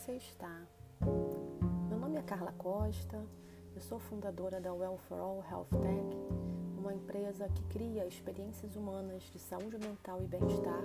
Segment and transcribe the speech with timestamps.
[0.00, 0.66] você está?
[1.90, 3.22] Meu nome é Carla Costa,
[3.74, 6.16] eu sou fundadora da Well for All Health Tech,
[6.78, 10.84] uma empresa que cria experiências humanas de saúde mental e bem-estar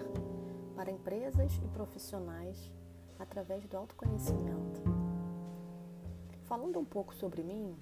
[0.76, 2.70] para empresas e profissionais
[3.18, 4.82] através do autoconhecimento.
[6.44, 7.74] Falando um pouco sobre mim,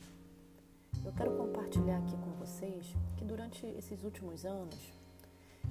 [1.03, 4.93] eu quero compartilhar aqui com vocês que durante esses últimos anos,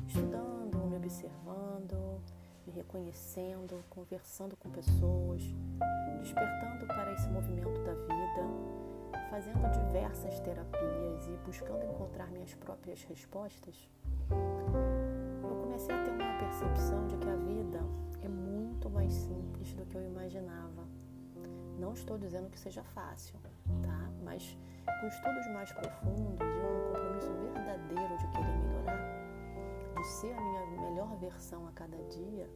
[0.08, 2.20] estudando, me observando,
[2.66, 5.42] me reconhecendo, conversando com pessoas,
[6.20, 8.72] despertando para esse movimento da vida,
[9.30, 13.90] fazendo diversas terapias e buscando encontrar minhas próprias respostas,
[14.30, 17.80] eu comecei a ter uma percepção de que a vida
[18.22, 20.86] é muito mais simples do que eu imaginava.
[21.78, 23.38] Não estou dizendo que seja fácil,
[23.82, 24.10] tá?
[24.22, 24.56] Mas
[25.00, 29.11] com estudos mais profundos e um compromisso verdadeiro de querer melhorar,
[30.02, 32.48] ser a minha melhor versão a cada dia,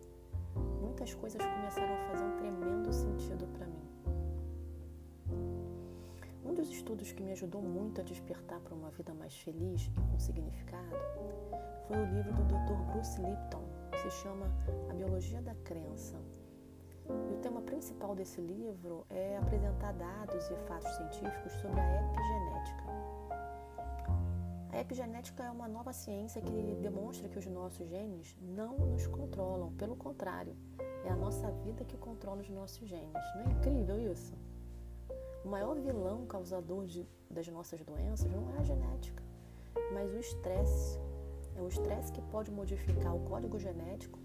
[0.81, 3.87] muitas coisas começaram a fazer um tremendo sentido para mim.
[6.45, 10.01] Um dos estudos que me ajudou muito a despertar para uma vida mais feliz e
[10.11, 10.97] com significado
[11.87, 12.93] foi o livro do Dr.
[12.93, 14.47] Bruce Lipton, que se chama
[14.91, 16.17] A Biologia da Crença.
[17.09, 23.16] E o tema principal desse livro é apresentar dados e fatos científicos sobre a epigenética.
[24.87, 29.97] Epigenética é uma nova ciência que demonstra que os nossos genes não nos controlam, pelo
[29.97, 30.57] contrário,
[31.05, 33.21] é a nossa vida que controla os nossos genes.
[33.35, 34.33] Não é incrível isso?
[35.45, 39.25] O maior vilão causador de, das nossas doenças não é a genética,
[39.93, 41.01] mas o estresse.
[41.57, 44.21] É o estresse que pode modificar o código genético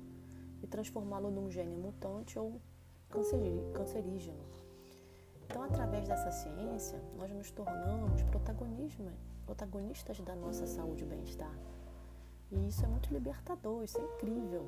[0.61, 2.61] e transformá-lo num gene mutante ou
[3.73, 4.45] cancerígeno.
[5.43, 9.11] Então, através dessa ciência, nós nos tornamos protagonistas
[10.21, 11.53] da nossa saúde e bem-estar.
[12.51, 14.65] E isso é muito libertador, isso é incrível,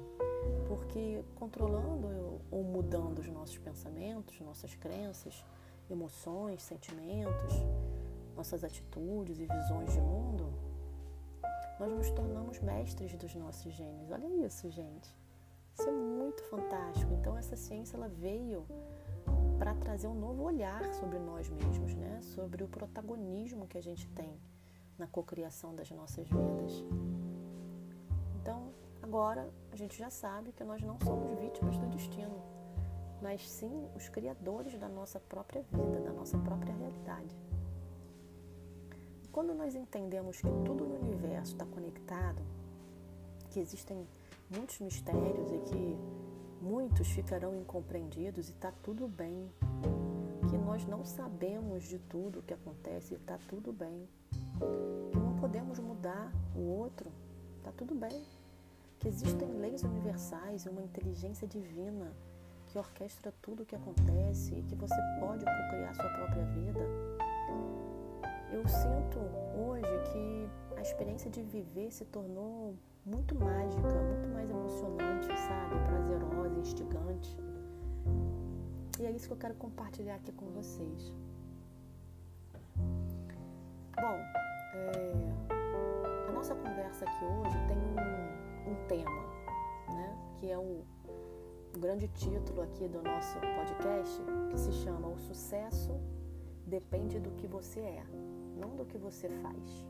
[0.67, 5.43] porque controlando ou mudando os nossos pensamentos, nossas crenças,
[5.89, 7.53] emoções, sentimentos,
[8.35, 10.53] nossas atitudes e visões de mundo,
[11.79, 14.11] nós nos tornamos mestres dos nossos genes.
[14.11, 15.13] Olha isso, gente.
[15.73, 17.13] Isso é muito fantástico.
[17.13, 18.66] Então essa ciência ela veio
[19.57, 22.22] para trazer um novo olhar sobre nós mesmos, né?
[22.22, 24.39] Sobre o protagonismo que a gente tem
[24.97, 26.83] na cocriação das nossas vidas.
[28.41, 28.71] Então,
[29.01, 32.41] agora a gente já sabe que nós não somos vítimas do destino,
[33.21, 37.35] mas sim os criadores da nossa própria vida, da nossa própria realidade.
[39.31, 42.41] Quando nós entendemos que tudo no universo está conectado,
[43.49, 44.07] que existem
[44.49, 45.97] muitos mistérios e que
[46.61, 49.49] muitos ficarão incompreendidos e está tudo bem,
[50.49, 54.07] que nós não sabemos de tudo o que acontece e está tudo bem,
[55.12, 57.12] que não podemos mudar o outro,
[57.58, 58.24] está tudo bem,
[59.00, 62.12] que existem leis universais e uma inteligência divina
[62.68, 66.80] que orquestra tudo o que acontece e que você pode criar sua própria vida.
[68.52, 69.19] Eu sinto
[69.56, 72.75] hoje que a experiência de viver se tornou
[73.06, 75.75] muito mágica, muito mais emocionante, sabe?
[75.88, 77.38] Prazerosa, instigante.
[79.00, 81.14] E é isso que eu quero compartilhar aqui com vocês.
[83.96, 84.42] Bom,
[84.73, 89.22] é, a nossa conversa aqui hoje tem um, um tema,
[89.89, 90.17] né?
[90.39, 90.84] Que é o,
[91.75, 96.00] o grande título aqui do nosso podcast, que se chama O Sucesso
[96.66, 98.03] Depende do que você é,
[98.57, 99.85] não do que você faz.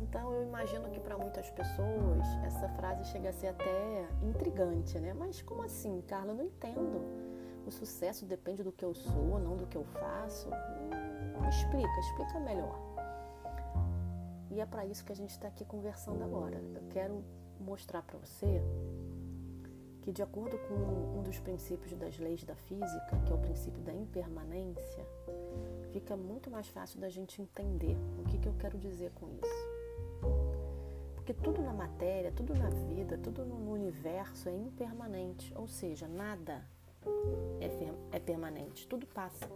[0.00, 5.12] Então eu imagino que para muitas pessoas essa frase chega a ser até intrigante, né?
[5.12, 6.32] Mas como assim, Carla?
[6.32, 7.00] Eu não entendo.
[7.66, 10.48] O sucesso depende do que eu sou, não do que eu faço.
[11.48, 12.78] Explica, explica melhor.
[14.50, 16.56] E é para isso que a gente está aqui conversando agora.
[16.56, 17.24] Eu quero
[17.60, 18.62] mostrar para você
[20.02, 23.80] que, de acordo com um dos princípios das leis da física, que é o princípio
[23.82, 25.04] da impermanência,
[25.92, 29.74] fica muito mais fácil da gente entender o que, que eu quero dizer com isso.
[31.14, 36.62] Porque tudo na matéria, tudo na vida, tudo no universo é impermanente, ou seja, nada
[37.60, 39.48] é, é permanente, tudo passa.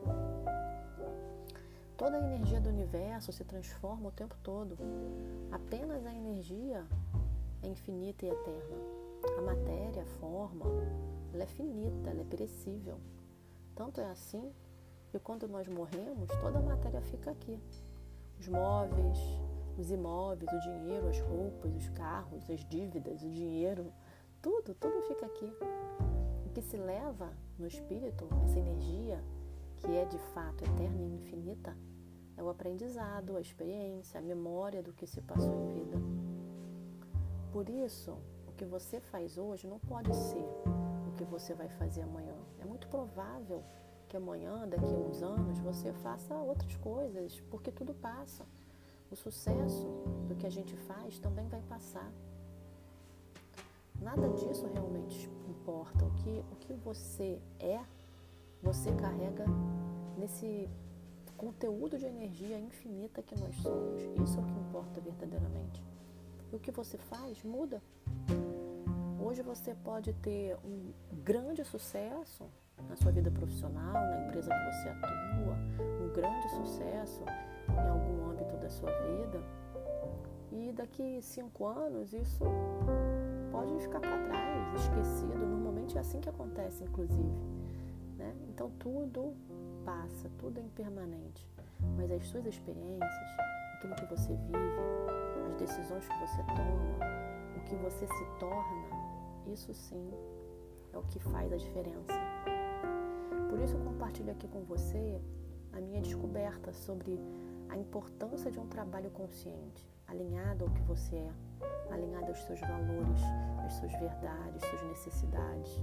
[1.98, 4.78] Toda a energia do universo se transforma o tempo todo.
[5.50, 6.86] Apenas a energia
[7.60, 8.76] é infinita e eterna.
[9.36, 10.64] A matéria, a forma,
[11.34, 13.00] ela é finita, ela é perecível.
[13.74, 14.52] Tanto é assim
[15.10, 17.60] que quando nós morremos, toda a matéria fica aqui.
[18.38, 19.18] Os móveis,
[19.76, 23.92] os imóveis, o dinheiro, as roupas, os carros, as dívidas, o dinheiro,
[24.40, 25.52] tudo, tudo fica aqui.
[26.46, 29.20] O que se leva no espírito, essa energia
[29.78, 31.76] que é de fato eterna e infinita,
[32.36, 35.98] é o aprendizado, a experiência, a memória do que se passou em vida.
[37.52, 38.16] Por isso,
[38.46, 40.46] o que você faz hoje não pode ser
[41.08, 42.34] o que você vai fazer amanhã.
[42.60, 43.64] É muito provável
[44.08, 48.46] que amanhã, daqui a uns anos, você faça outras coisas, porque tudo passa.
[49.10, 49.86] O sucesso
[50.28, 52.10] do que a gente faz também vai passar.
[54.00, 56.04] Nada disso realmente importa.
[56.04, 57.80] O que, o que você é,
[58.62, 59.44] você carrega
[60.16, 60.68] nesse
[61.36, 64.02] conteúdo de energia infinita que nós somos.
[64.22, 65.82] Isso é o que importa verdadeiramente.
[66.52, 67.80] E o que você faz muda.
[69.20, 72.44] Hoje você pode ter um grande sucesso
[72.88, 75.56] na sua vida profissional, na empresa que você atua,
[76.02, 77.22] um grande sucesso
[77.68, 79.42] em algum âmbito da sua vida.
[80.50, 82.44] E daqui cinco anos isso
[83.52, 85.46] pode ficar para trás, esquecido.
[85.46, 87.57] Normalmente é assim que acontece, inclusive.
[88.58, 89.36] Então tudo
[89.84, 91.48] passa, tudo é impermanente.
[91.96, 93.30] Mas as suas experiências,
[93.74, 96.98] aquilo que você vive, as decisões que você toma,
[97.56, 98.88] o que você se torna,
[99.46, 100.10] isso sim
[100.92, 102.12] é o que faz a diferença.
[103.48, 105.22] Por isso eu compartilho aqui com você
[105.72, 107.16] a minha descoberta sobre
[107.68, 111.32] a importância de um trabalho consciente, alinhado ao que você é,
[111.94, 113.20] alinhado aos seus valores,
[113.64, 115.80] às suas verdades, suas necessidades.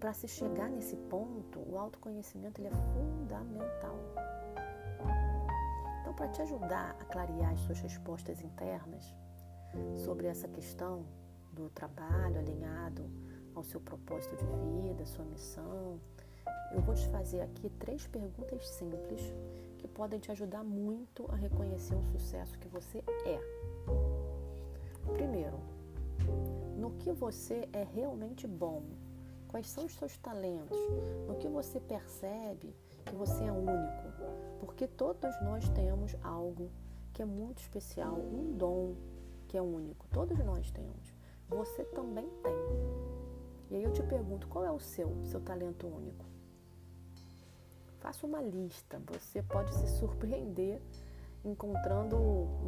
[0.00, 3.98] Para se chegar nesse ponto, o autoconhecimento ele é fundamental.
[6.00, 9.14] Então, para te ajudar a clarear as suas respostas internas
[9.94, 11.04] sobre essa questão
[11.52, 13.10] do trabalho alinhado
[13.54, 14.46] ao seu propósito de
[14.88, 16.00] vida, sua missão,
[16.72, 19.20] eu vou te fazer aqui três perguntas simples
[19.76, 23.38] que podem te ajudar muito a reconhecer o sucesso que você é.
[25.12, 25.60] Primeiro,
[26.78, 28.82] no que você é realmente bom?
[29.50, 30.78] Quais são os seus talentos?
[31.26, 32.72] No que você percebe
[33.04, 34.12] que você é único?
[34.60, 36.70] Porque todos nós temos algo
[37.12, 38.94] que é muito especial, um dom
[39.48, 40.06] que é único.
[40.12, 41.12] Todos nós temos.
[41.48, 42.54] Você também tem.
[43.70, 46.24] E aí eu te pergunto, qual é o seu, seu talento único?
[47.98, 49.02] Faça uma lista.
[49.08, 50.80] Você pode se surpreender
[51.44, 52.16] encontrando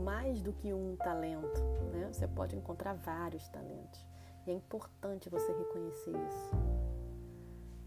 [0.02, 1.62] mais do que um talento,
[1.92, 2.12] né?
[2.12, 4.11] Você pode encontrar vários talentos.
[4.46, 6.50] E é importante você reconhecer isso.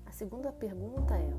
[0.05, 1.33] A segunda pergunta é: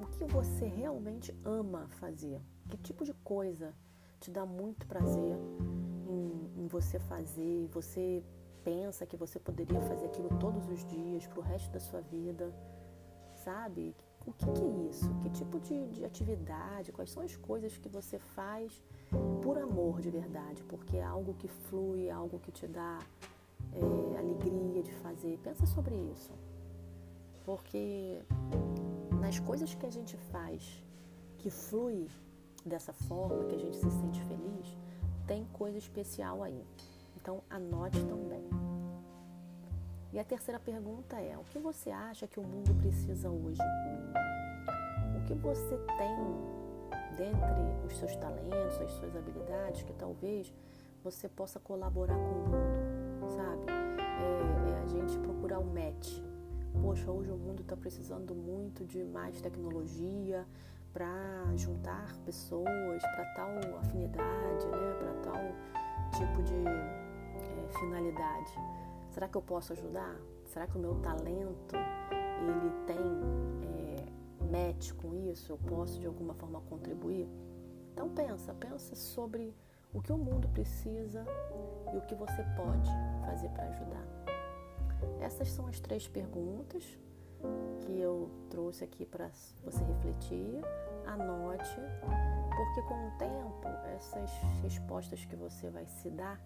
[0.00, 2.40] o que você realmente ama fazer?
[2.68, 3.74] Que tipo de coisa
[4.20, 5.36] te dá muito prazer
[6.08, 7.68] em, em você fazer?
[7.72, 8.24] Você
[8.64, 12.52] pensa que você poderia fazer aquilo todos os dias, para o resto da sua vida?
[13.34, 13.94] Sabe?
[14.26, 15.14] o que, que, é isso?
[15.22, 16.92] Que tipo de, de, atividade?
[16.92, 18.82] Quais são as coisas que você faz
[19.42, 20.62] por amor de verdade?
[20.64, 23.00] Porque é algo que flui, é algo que te dá
[23.74, 25.38] é, alegria de fazer.
[25.42, 26.32] Pensa sobre isso.
[27.44, 28.20] Porque
[29.20, 30.82] nas coisas que a gente faz
[31.38, 32.08] que flui
[32.64, 34.76] dessa forma, que a gente se sente feliz,
[35.26, 36.64] tem coisa especial aí.
[37.16, 38.48] Então anote também.
[40.12, 43.60] E a terceira pergunta é: o que você acha que o mundo precisa hoje?
[45.18, 46.54] O que você tem
[47.16, 50.52] dentre os seus talentos, as suas habilidades, que talvez
[51.02, 52.63] você possa colaborar com o mundo,
[53.34, 53.70] sabe?
[53.70, 56.20] É, é a gente procurar o match.
[56.80, 60.46] Poxa, hoje o mundo está precisando muito de mais tecnologia
[60.92, 64.94] para juntar pessoas para tal afinidade, né?
[64.98, 65.42] para tal
[66.16, 68.52] tipo de é, finalidade.
[69.10, 70.16] Será que eu posso ajudar?
[70.46, 71.74] Será que o meu talento
[72.40, 72.96] ele tem
[73.62, 75.52] é, match com isso?
[75.52, 77.28] Eu posso de alguma forma contribuir?
[77.92, 79.54] Então pensa, pensa sobre
[79.92, 81.24] o que o mundo precisa
[81.92, 82.90] e o que você pode
[83.24, 84.06] fazer para ajudar.
[85.20, 86.84] Essas são as três perguntas
[87.80, 89.28] que eu trouxe aqui para
[89.64, 90.60] você refletir.
[91.06, 91.76] Anote,
[92.56, 94.30] porque com o tempo essas
[94.62, 96.40] respostas que você vai se dar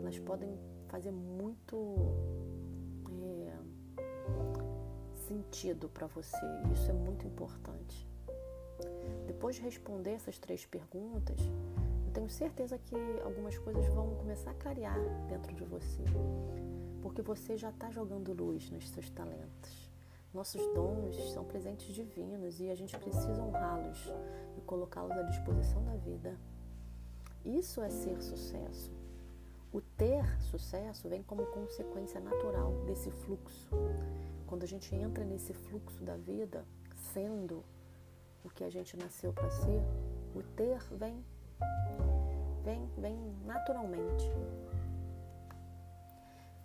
[0.00, 1.96] elas podem fazer muito
[3.22, 3.52] é,
[5.26, 6.36] sentido para você.
[6.72, 8.08] Isso é muito importante.
[9.26, 11.38] Depois de responder essas três perguntas,
[12.18, 14.98] tenho certeza que algumas coisas vão começar a clarear
[15.28, 16.02] dentro de você,
[17.00, 19.88] porque você já está jogando luz nos seus talentos.
[20.34, 24.12] Nossos dons são presentes divinos e a gente precisa honrá-los
[24.56, 26.36] e colocá-los à disposição da vida.
[27.44, 28.92] Isso é ser sucesso.
[29.72, 33.70] O ter sucesso vem como consequência natural desse fluxo.
[34.44, 36.66] Quando a gente entra nesse fluxo da vida,
[37.12, 37.64] sendo
[38.42, 39.82] o que a gente nasceu para ser,
[40.34, 41.24] o ter vem,
[42.64, 44.24] vem, vem naturalmente.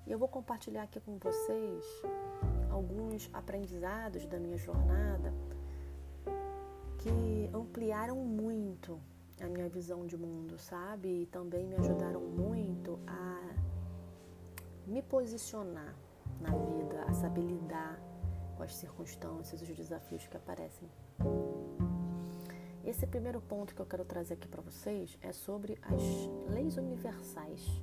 [0.05, 1.85] E eu vou compartilhar aqui com vocês
[2.69, 5.33] alguns aprendizados da minha jornada
[6.99, 8.99] que ampliaram muito
[9.41, 11.23] a minha visão de mundo, sabe?
[11.23, 13.33] E também me ajudaram muito a
[14.85, 15.95] me posicionar
[16.39, 17.99] na vida, a saber lidar
[18.55, 20.89] com as circunstâncias, os desafios que aparecem.
[22.85, 26.01] Esse primeiro ponto que eu quero trazer aqui para vocês é sobre as
[26.49, 27.81] leis universais.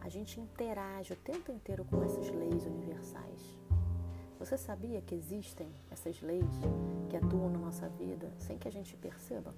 [0.00, 3.58] A gente interage o tempo inteiro com essas leis universais.
[4.38, 6.50] Você sabia que existem essas leis
[7.10, 9.54] que atuam na nossa vida sem que a gente perceba?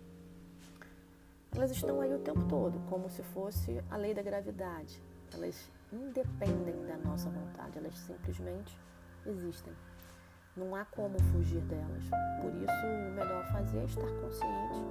[1.55, 5.01] Elas estão aí o tempo todo, como se fosse a lei da gravidade.
[5.33, 8.77] Elas independem da nossa vontade, elas simplesmente
[9.25, 9.73] existem.
[10.59, 12.05] Não há como fugir delas.
[12.43, 14.85] Por isso, o melhor fazer é estar consciente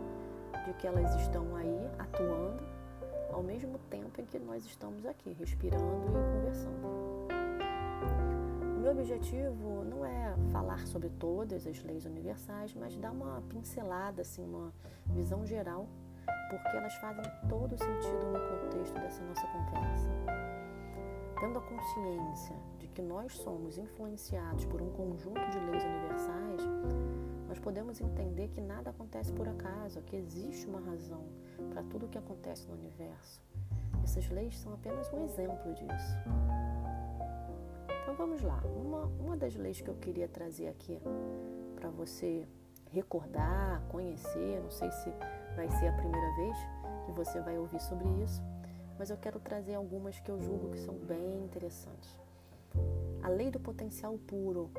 [0.66, 2.64] de que elas estão aí atuando
[3.34, 6.88] ao mesmo tempo em que nós estamos aqui, respirando e conversando.
[8.78, 14.22] O meu objetivo não é falar sobre todas as leis universais, mas dar uma pincelada,
[14.22, 14.74] assim, uma
[15.08, 15.86] visão geral,
[16.50, 20.10] porque elas fazem todo sentido no contexto dessa nossa conversa.
[21.38, 22.56] Tendo a consciência
[22.98, 26.62] que nós somos influenciados por um conjunto de leis universais,
[27.48, 31.24] nós podemos entender que nada acontece por acaso, que existe uma razão
[31.70, 33.40] para tudo o que acontece no universo.
[34.04, 36.18] Essas leis são apenas um exemplo disso.
[38.02, 38.64] Então vamos lá.
[38.66, 41.00] Uma, uma das leis que eu queria trazer aqui
[41.76, 42.48] para você
[42.90, 45.14] recordar, conhecer, não sei se
[45.56, 46.58] vai ser a primeira vez
[47.06, 48.42] que você vai ouvir sobre isso,
[48.98, 52.27] mas eu quero trazer algumas que eu julgo que são bem interessantes.
[53.28, 54.72] A lei do potencial puro.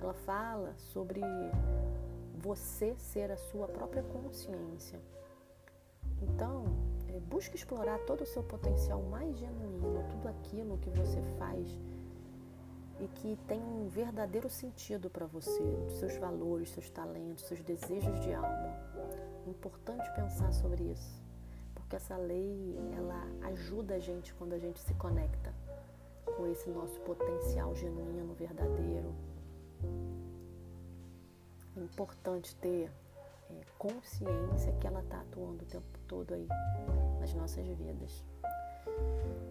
[0.00, 1.20] Ela fala sobre
[2.34, 5.00] você ser a sua própria consciência.
[6.20, 6.64] Então,
[7.06, 11.68] é, busque explorar todo o seu potencial mais genuíno, tudo aquilo que você faz
[12.98, 18.34] e que tem um verdadeiro sentido para você, seus valores, seus talentos, seus desejos de
[18.34, 18.74] alma.
[19.46, 21.22] É importante pensar sobre isso
[21.72, 25.54] porque essa lei ela ajuda a gente quando a gente se conecta
[26.38, 29.12] com esse nosso potencial genuíno, verdadeiro.
[31.76, 32.88] É importante ter
[33.50, 36.46] é, consciência que ela está atuando o tempo todo aí
[37.18, 38.24] nas nossas vidas.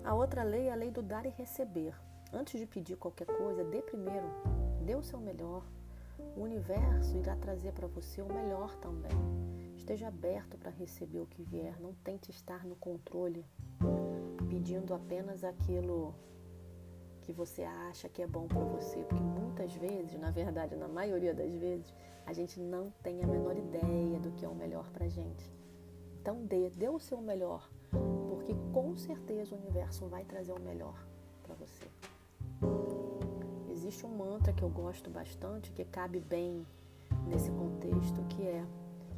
[0.05, 1.93] A outra lei é a lei do dar e receber.
[2.31, 4.27] Antes de pedir qualquer coisa, dê primeiro,
[4.85, 5.65] dê o seu melhor.
[6.37, 9.11] O universo irá trazer para você o melhor também.
[9.75, 11.77] Esteja aberto para receber o que vier.
[11.81, 13.45] Não tente estar no controle,
[14.49, 16.15] pedindo apenas aquilo
[17.27, 21.33] que você acha que é bom para você, porque muitas vezes, na verdade, na maioria
[21.33, 21.93] das vezes,
[22.25, 25.51] a gente não tem a menor ideia do que é o melhor para gente.
[26.21, 27.69] Então dê, dê o seu melhor,
[28.29, 31.05] porque com certeza o universo vai trazer o melhor
[31.43, 31.85] para você.
[33.69, 36.65] Existe um mantra que eu gosto bastante, que cabe bem
[37.27, 38.65] nesse contexto, que é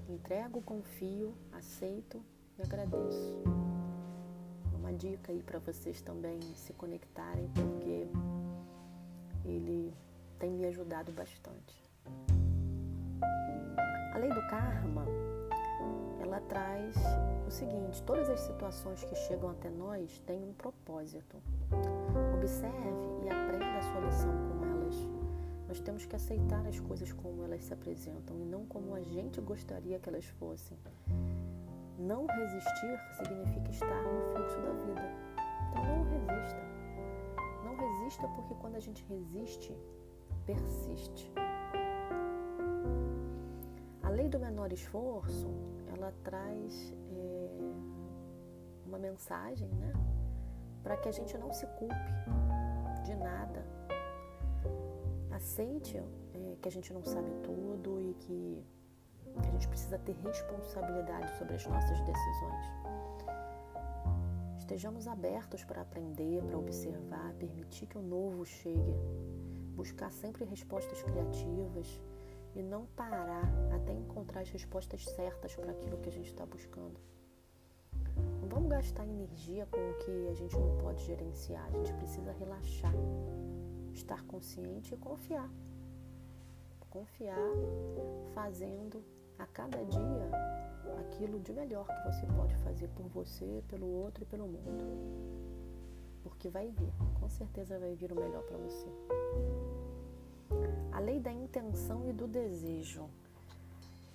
[0.07, 2.19] Entrego, confio, aceito
[2.57, 3.43] e agradeço.
[4.89, 8.07] Uma dica aí para vocês também se conectarem, porque
[9.45, 9.93] ele
[10.39, 11.79] tem me ajudado bastante.
[14.11, 15.05] A lei do karma,
[16.19, 16.95] ela traz
[17.47, 21.37] o seguinte: todas as situações que chegam até nós têm um propósito.
[22.33, 25.19] Observe e aprenda a sua lição com elas
[25.67, 29.39] nós temos que aceitar as coisas como elas se apresentam e não como a gente
[29.39, 30.75] gostaria que elas fossem.
[31.99, 35.11] Não resistir significa estar no fluxo da vida.
[35.69, 36.61] Então não resista.
[37.65, 39.77] Não resista porque quando a gente resiste,
[40.45, 41.29] persiste.
[44.01, 45.49] A lei do menor esforço,
[45.93, 47.49] ela traz é,
[48.85, 49.91] uma mensagem, né?
[50.81, 51.95] Para que a gente não se culpe
[53.03, 53.65] de nada,
[55.31, 58.63] aceite é, que a gente não sabe tudo e que
[59.37, 62.65] a gente precisa ter responsabilidade sobre as nossas decisões.
[64.57, 68.95] Estejamos abertos para aprender, para observar, permitir que o novo chegue,
[69.75, 72.01] buscar sempre respostas criativas
[72.55, 76.99] e não parar até encontrar as respostas certas para aquilo que a gente está buscando.
[78.41, 82.31] Não vamos gastar energia com o que a gente não pode gerenciar, a gente precisa
[82.31, 82.93] relaxar
[83.99, 85.49] estar consciente e confiar.
[86.89, 87.37] Confiar
[88.33, 89.03] fazendo
[89.39, 90.29] a cada dia
[91.19, 94.85] aquilo de melhor que você pode fazer por você, pelo outro e pelo mundo.
[96.23, 98.87] Porque vai vir, com certeza vai vir o melhor para você.
[100.91, 103.09] A lei da intenção e do desejo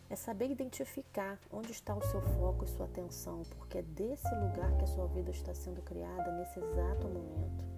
[0.09, 4.77] é saber identificar onde está o seu foco e sua atenção, porque é desse lugar
[4.77, 7.74] que a sua vida está sendo criada nesse exato momento.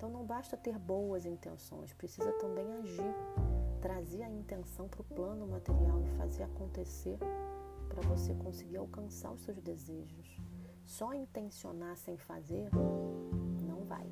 [0.00, 3.14] Então não basta ter boas intenções, precisa também agir,
[3.82, 7.18] trazer a intenção para o plano material e fazer acontecer
[7.86, 10.40] para você conseguir alcançar os seus desejos.
[10.86, 12.70] Só intencionar sem fazer
[13.62, 14.10] não vai.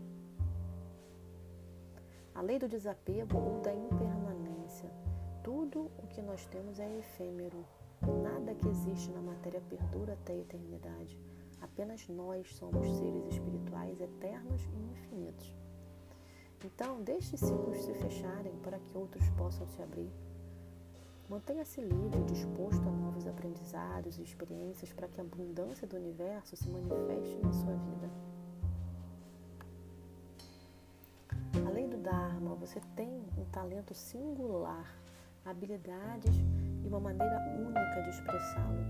[2.35, 4.93] A lei do desapego ou da impermanência.
[5.43, 7.65] Tudo o que nós temos é efêmero.
[8.23, 11.19] Nada que existe na matéria perdura até a eternidade.
[11.63, 15.57] Apenas nós somos seres espirituais eternos e infinitos.
[16.65, 20.11] Então, deixe ciclos se fecharem para que outros possam se abrir.
[21.29, 26.69] Mantenha-se livre, disposto a novos aprendizados e experiências para que a abundância do universo se
[26.71, 28.11] manifeste na sua vida.
[31.67, 34.99] Além do Dharma, você tem um talento singular,
[35.45, 36.35] habilidades
[36.83, 38.81] e uma maneira única de expressá-lo.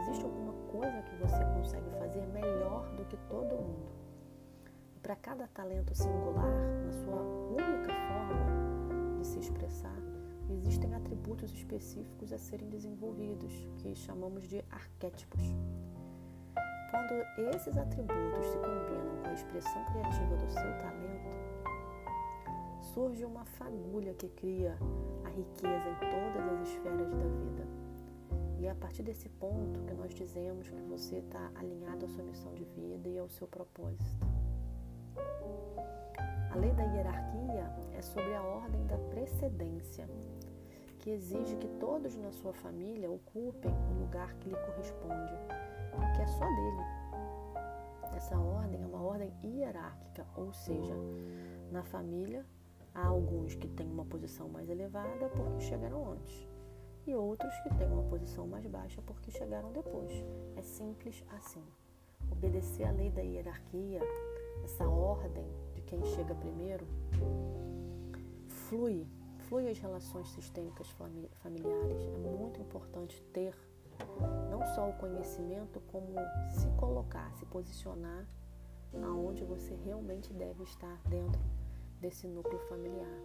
[0.00, 3.97] Existe alguma coisa que você consegue fazer melhor do que todo mundo.
[5.02, 6.50] Para cada talento singular,
[6.84, 9.96] na sua única forma de se expressar,
[10.50, 15.40] existem atributos específicos a serem desenvolvidos, que chamamos de arquétipos.
[16.90, 17.12] Quando
[17.54, 21.28] esses atributos se combinam com a expressão criativa do seu talento,
[22.92, 24.76] surge uma fagulha que cria
[25.24, 27.66] a riqueza em todas as esferas da vida.
[28.58, 32.24] E é a partir desse ponto que nós dizemos que você está alinhado à sua
[32.24, 34.37] missão de vida e ao seu propósito.
[36.50, 40.08] A lei da hierarquia é sobre a ordem da precedência,
[40.98, 45.32] que exige que todos na sua família ocupem o lugar que lhe corresponde,
[46.14, 46.98] que é só dele.
[48.14, 50.94] Essa ordem é uma ordem hierárquica, ou seja,
[51.70, 52.44] na família
[52.94, 56.48] há alguns que têm uma posição mais elevada porque chegaram antes,
[57.06, 60.12] e outros que têm uma posição mais baixa porque chegaram depois.
[60.56, 61.64] É simples assim.
[62.30, 64.00] Obedecer à lei da hierarquia,
[64.64, 66.86] essa ordem de quem chega primeiro,
[68.48, 69.06] flui
[69.48, 72.06] flui as relações sistêmicas familiares.
[72.06, 73.54] É muito importante ter
[74.50, 76.14] não só o conhecimento, como
[76.50, 78.26] se colocar, se posicionar
[79.02, 81.40] aonde você realmente deve estar dentro
[82.00, 83.18] desse núcleo familiar.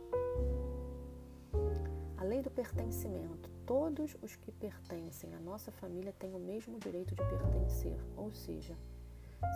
[2.17, 3.51] A lei do pertencimento.
[3.65, 8.77] Todos os que pertencem à nossa família têm o mesmo direito de pertencer, ou seja,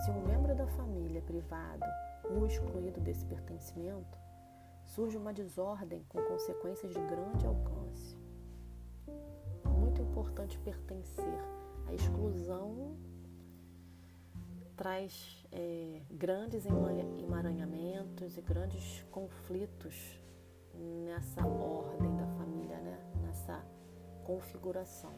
[0.04, 1.84] se um membro da família é privado
[2.30, 4.18] ou excluído desse pertencimento,
[4.84, 8.16] surge uma desordem com consequências de grande alcance.
[9.64, 11.38] Muito importante pertencer.
[11.86, 12.96] A exclusão
[14.76, 20.20] traz é, grandes emaranhamentos e grandes conflitos
[20.74, 22.98] nessa ordem da família, né?
[23.22, 23.64] nessa
[24.24, 25.14] configuração.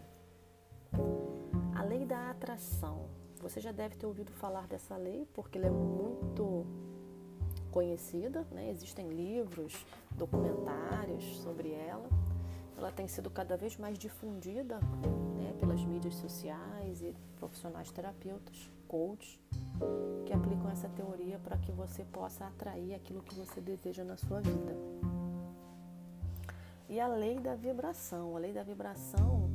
[1.75, 3.09] A lei da atração.
[3.41, 6.67] Você já deve ter ouvido falar dessa lei porque ela é muito
[7.71, 8.69] conhecida, né?
[8.71, 12.09] existem livros, documentários sobre ela.
[12.77, 14.79] Ela tem sido cada vez mais difundida
[15.37, 19.39] né, pelas mídias sociais e profissionais terapeutas, coaches,
[20.27, 24.41] que aplicam essa teoria para que você possa atrair aquilo que você deseja na sua
[24.41, 24.77] vida.
[26.89, 28.37] E a lei da vibração.
[28.37, 29.50] A lei da vibração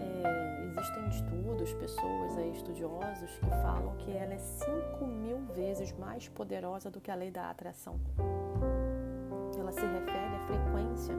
[0.00, 6.28] é, existem estudos, pessoas aí, estudiosos, que falam que ela é 5 mil vezes mais
[6.28, 8.00] poderosa do que a lei da atração.
[9.58, 11.14] Ela se refere à frequência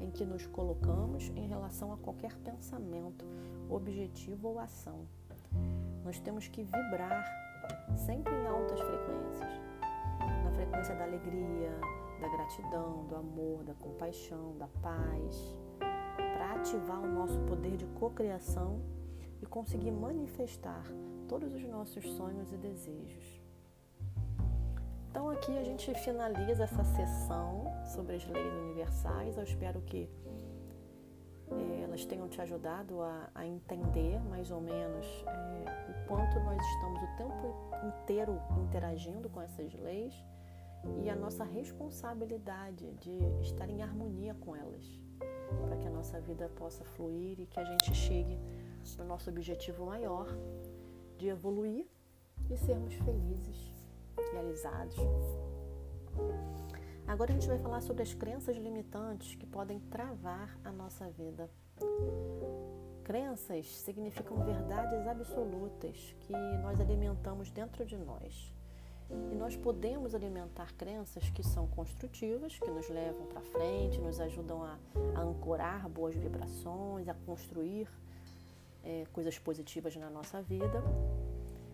[0.00, 3.24] em que nos colocamos em relação a qualquer pensamento,
[3.68, 5.06] objetivo ou ação.
[6.04, 7.24] Nós temos que vibrar
[7.96, 9.66] sempre em altas frequências
[10.44, 11.70] na frequência da alegria,
[12.20, 15.56] da gratidão, do amor, da compaixão, da paz
[16.46, 18.80] para ativar o nosso poder de cocriação
[19.42, 20.84] e conseguir manifestar
[21.28, 23.42] todos os nossos sonhos e desejos.
[25.10, 29.36] Então aqui a gente finaliza essa sessão sobre as leis universais.
[29.36, 30.08] Eu espero que
[31.50, 36.64] é, elas tenham te ajudado a, a entender mais ou menos é, o quanto nós
[36.64, 37.54] estamos o tempo
[37.88, 40.14] inteiro interagindo com essas leis
[41.02, 45.05] e a nossa responsabilidade de estar em harmonia com elas
[45.66, 48.38] para que a nossa vida possa fluir e que a gente chegue
[48.98, 50.26] no nosso objetivo maior
[51.18, 51.86] de evoluir
[52.50, 53.72] e sermos felizes,
[54.32, 54.96] realizados.
[57.06, 61.48] Agora a gente vai falar sobre as crenças limitantes que podem travar a nossa vida.
[63.04, 66.32] Crenças significam verdades absolutas que
[66.62, 68.55] nós alimentamos dentro de nós.
[69.10, 74.62] E nós podemos alimentar crenças que são construtivas, que nos levam para frente, nos ajudam
[74.62, 74.78] a,
[75.14, 77.88] a, ancorar boas vibrações, a construir
[78.82, 80.82] é, coisas positivas na nossa vida.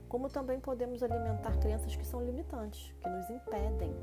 [0.08, 3.94] Como também podemos alimentar crenças que são limitantes, que nos impedem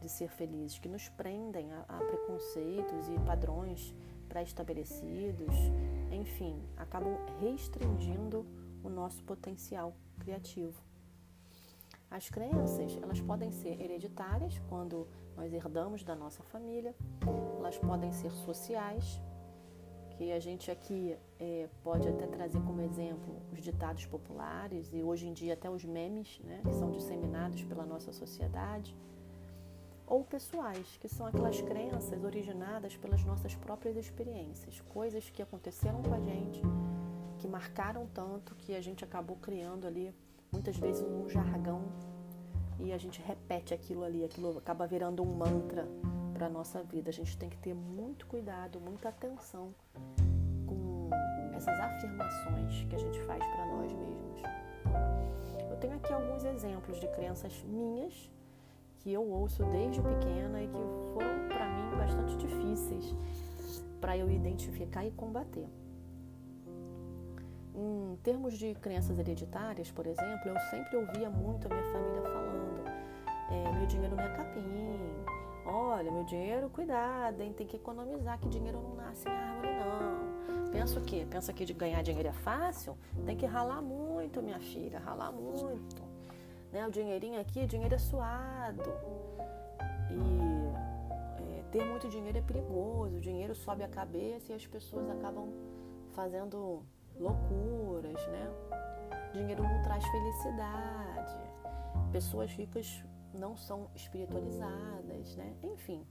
[0.00, 3.94] de ser felizes, que nos prendem a, a preconceitos e padrões
[4.28, 5.54] pré-estabelecidos,
[6.10, 8.46] enfim, acabam restringindo
[8.82, 10.91] o nosso potencial criativo.
[12.12, 16.94] As crenças, elas podem ser hereditárias, quando nós herdamos da nossa família,
[17.56, 19.18] elas podem ser sociais,
[20.10, 25.26] que a gente aqui é, pode até trazer como exemplo os ditados populares e hoje
[25.26, 28.94] em dia até os memes, né, que são disseminados pela nossa sociedade,
[30.06, 36.12] ou pessoais, que são aquelas crenças originadas pelas nossas próprias experiências, coisas que aconteceram com
[36.12, 36.60] a gente,
[37.38, 40.14] que marcaram tanto que a gente acabou criando ali
[40.52, 41.82] muitas vezes um jargão
[42.78, 45.88] e a gente repete aquilo ali, aquilo acaba virando um mantra
[46.34, 47.10] para a nossa vida.
[47.10, 49.74] A gente tem que ter muito cuidado, muita atenção
[50.66, 51.10] com
[51.54, 54.42] essas afirmações que a gente faz para nós mesmos.
[55.70, 58.30] Eu tenho aqui alguns exemplos de crenças minhas
[58.98, 63.14] que eu ouço desde pequena e que foram para mim bastante difíceis
[64.00, 65.68] para eu identificar e combater.
[67.74, 72.84] Em termos de crenças hereditárias, por exemplo, eu sempre ouvia muito a minha família falando:
[73.50, 74.98] é, meu dinheiro não é capim,
[75.64, 80.70] olha, meu dinheiro, cuidado, hein, tem que economizar, que dinheiro não nasce em árvore, não.
[80.70, 81.26] Pensa o quê?
[81.28, 82.96] Pensa que de ganhar dinheiro é fácil?
[83.24, 86.02] Tem que ralar muito, minha filha, ralar muito.
[86.72, 86.86] Né?
[86.86, 88.82] O dinheirinho aqui, dinheiro é suado.
[90.10, 95.08] E é, ter muito dinheiro é perigoso, o dinheiro sobe a cabeça e as pessoas
[95.10, 95.52] acabam
[96.12, 96.82] fazendo
[97.18, 98.50] loucuras, né?
[99.32, 101.36] Dinheiro não traz felicidade.
[102.10, 105.54] Pessoas ricas não são espiritualizadas, né?
[105.62, 106.06] Enfim,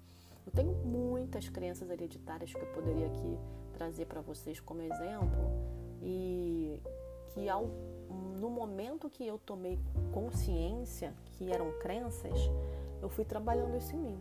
[0.45, 3.37] eu tenho muitas crenças hereditárias que eu poderia aqui
[3.73, 5.51] trazer para vocês como exemplo
[6.01, 6.79] e
[7.29, 7.67] que ao,
[8.39, 9.79] no momento que eu tomei
[10.11, 12.37] consciência que eram crenças,
[13.01, 14.19] eu fui trabalhando isso em mim.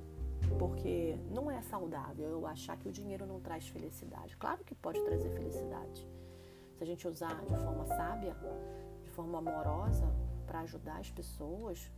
[0.58, 4.36] Porque não é saudável eu achar que o dinheiro não traz felicidade.
[4.36, 6.06] Claro que pode trazer felicidade
[6.80, 8.34] se a gente usar de forma sábia,
[9.04, 10.10] de forma amorosa,
[10.46, 11.92] para ajudar as pessoas,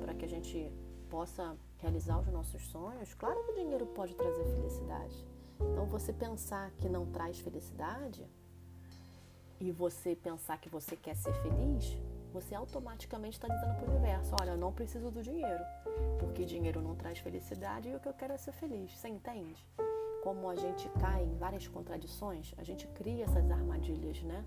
[0.00, 0.72] para que a gente
[1.10, 5.28] possa realizar os nossos sonhos, claro que o dinheiro pode trazer felicidade.
[5.60, 8.26] Então, você pensar que não traz felicidade
[9.60, 11.94] e você pensar que você quer ser feliz,
[12.32, 15.62] você automaticamente está dizendo para o universo: olha, eu não preciso do dinheiro,
[16.18, 18.96] porque dinheiro não traz felicidade e o que eu quero é ser feliz.
[18.96, 19.62] Você entende?
[20.22, 24.44] Como a gente cai em várias contradições, a gente cria essas armadilhas, né?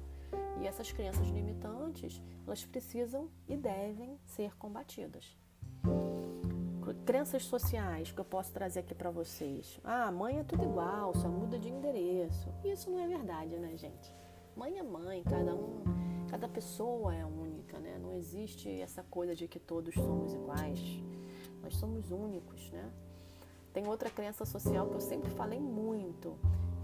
[0.60, 5.38] E essas crenças limitantes, elas precisam e devem ser combatidas.
[7.06, 9.80] Crenças sociais que eu posso trazer aqui para vocês.
[9.84, 12.50] Ah, mãe é tudo igual, só muda de endereço.
[12.64, 14.12] Isso não é verdade, né, gente?
[14.56, 15.84] Mãe é mãe, cada um,
[16.30, 18.00] cada pessoa é única, né?
[18.02, 20.80] Não existe essa coisa de que todos somos iguais.
[21.62, 22.92] Nós somos únicos, né?
[23.76, 26.38] Tem outra crença social que eu sempre falei muito,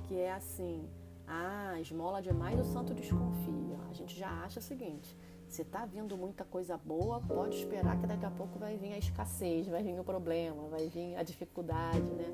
[0.04, 0.86] que é assim:
[1.26, 3.78] ah, esmola demais, o santo desconfia.
[3.90, 8.06] A gente já acha o seguinte: se está vindo muita coisa boa, pode esperar que
[8.06, 12.02] daqui a pouco vai vir a escassez, vai vir o problema, vai vir a dificuldade,
[12.02, 12.28] né?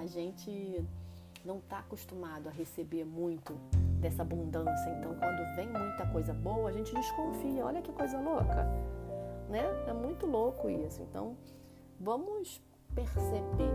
[0.00, 0.80] A gente
[1.44, 3.52] não está acostumado a receber muito
[4.00, 7.66] dessa abundância, então quando vem muita coisa boa, a gente desconfia.
[7.66, 8.64] Olha que coisa louca,
[9.48, 9.64] né?
[9.88, 11.02] É muito louco isso.
[11.02, 11.36] Então,
[11.98, 12.62] vamos
[12.94, 13.74] perceber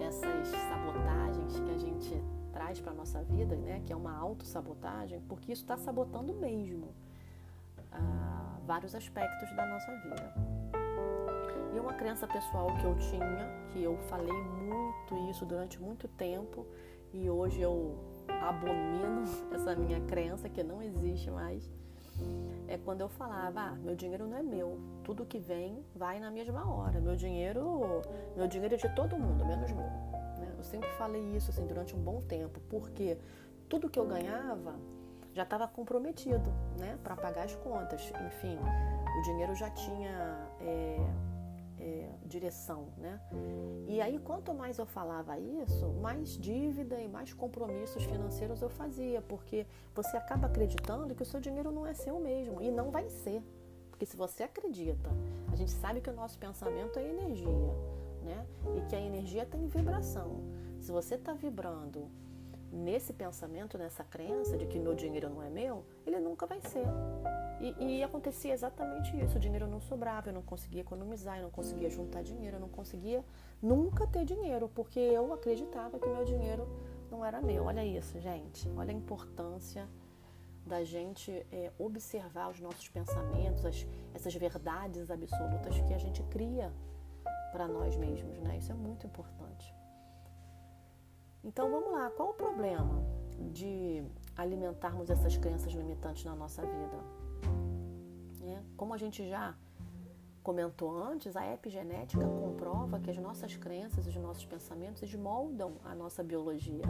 [0.00, 2.22] essas sabotagens que a gente
[2.52, 6.94] traz para a nossa vida, né, que é uma autossabotagem, porque isso está sabotando mesmo
[7.92, 10.34] ah, vários aspectos da nossa vida.
[11.74, 16.66] E uma crença pessoal que eu tinha, que eu falei muito isso durante muito tempo,
[17.12, 19.22] e hoje eu abomino
[19.52, 21.70] essa minha crença, que não existe mais,
[22.68, 26.30] é quando eu falava, ah, meu dinheiro não é meu, tudo que vem vai na
[26.30, 27.00] mesma hora.
[27.00, 28.02] Meu dinheiro,
[28.36, 29.86] meu dinheiro é de todo mundo, menos meu.
[29.86, 30.52] Né?
[30.56, 33.18] Eu sempre falei isso assim durante um bom tempo, porque
[33.68, 34.74] tudo que eu ganhava
[35.32, 38.10] já estava comprometido, né, para pagar as contas.
[38.26, 38.58] Enfim,
[39.18, 40.98] o dinheiro já tinha é,
[41.86, 43.20] é, direção, né?
[43.86, 49.22] E aí, quanto mais eu falava isso, mais dívida e mais compromissos financeiros eu fazia,
[49.22, 53.08] porque você acaba acreditando que o seu dinheiro não é seu mesmo e não vai
[53.08, 53.40] ser.
[53.90, 55.08] Porque se você acredita,
[55.52, 57.74] a gente sabe que o nosso pensamento é energia,
[58.22, 58.44] né?
[58.76, 60.42] E que a energia tem vibração.
[60.80, 62.10] Se você está vibrando
[62.72, 66.86] nesse pensamento, nessa crença de que meu dinheiro não é meu, ele nunca vai ser.
[67.60, 71.50] E, e, acontecia exatamente isso: o dinheiro não sobrava, eu não conseguia economizar, eu não
[71.50, 73.24] conseguia juntar dinheiro, eu não conseguia
[73.62, 76.68] nunca ter dinheiro, porque eu acreditava que meu dinheiro
[77.10, 77.64] não era meu.
[77.64, 79.88] Olha isso, gente, olha a importância
[80.66, 86.72] da gente é, observar os nossos pensamentos, as, essas verdades absolutas que a gente cria
[87.52, 88.58] para nós mesmos, né?
[88.58, 89.75] Isso é muito importante.
[91.46, 93.00] Então vamos lá, qual o problema
[93.52, 94.02] de
[94.36, 96.98] alimentarmos essas crenças limitantes na nossa vida?
[98.42, 99.54] É, como a gente já
[100.42, 105.94] comentou antes, a epigenética comprova que as nossas crenças os nossos pensamentos eles moldam a
[105.94, 106.82] nossa biologia.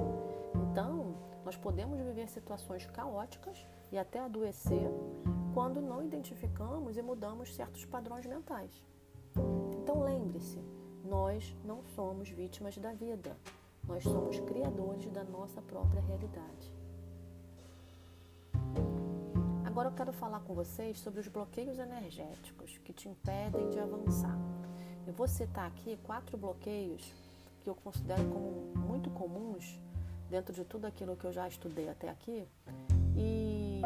[0.71, 4.91] Então, nós podemos viver situações caóticas e até adoecer
[5.53, 8.83] quando não identificamos e mudamos certos padrões mentais.
[9.83, 10.59] Então, lembre-se,
[11.05, 13.37] nós não somos vítimas da vida,
[13.87, 16.73] nós somos criadores da nossa própria realidade.
[19.65, 24.39] Agora eu quero falar com vocês sobre os bloqueios energéticos que te impedem de avançar.
[25.07, 27.13] Eu vou citar aqui quatro bloqueios
[27.61, 29.79] que eu considero como muito comuns
[30.31, 32.49] dentro de tudo aquilo que eu já estudei até aqui.
[33.15, 33.83] E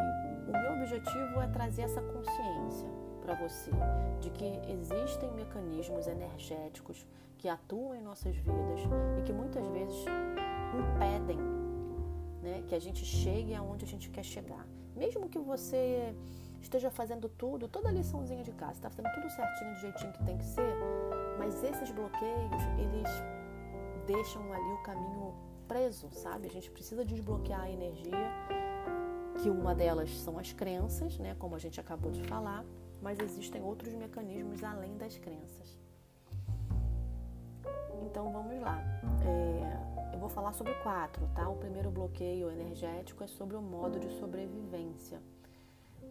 [0.47, 3.71] o meu objetivo é trazer essa consciência para você
[4.19, 7.05] de que existem mecanismos energéticos
[7.37, 8.81] que atuam em nossas vidas
[9.19, 10.05] e que muitas vezes
[10.77, 11.37] impedem
[12.41, 14.67] né, que a gente chegue aonde a gente quer chegar.
[14.95, 16.13] Mesmo que você
[16.61, 20.23] esteja fazendo tudo, toda a liçãozinha de casa, está fazendo tudo certinho do jeitinho que
[20.23, 20.75] tem que ser,
[21.37, 23.09] mas esses bloqueios, eles
[24.05, 25.33] deixam ali o caminho
[25.67, 26.47] preso, sabe?
[26.47, 28.29] A gente precisa desbloquear a energia,
[29.41, 32.63] que uma delas são as crenças, né, como a gente acabou de falar,
[33.01, 35.77] mas existem outros mecanismos além das crenças.
[38.03, 38.81] Então vamos lá.
[39.25, 41.49] É, vou falar sobre quatro, tá?
[41.49, 45.19] O primeiro bloqueio energético é sobre o modo de sobrevivência.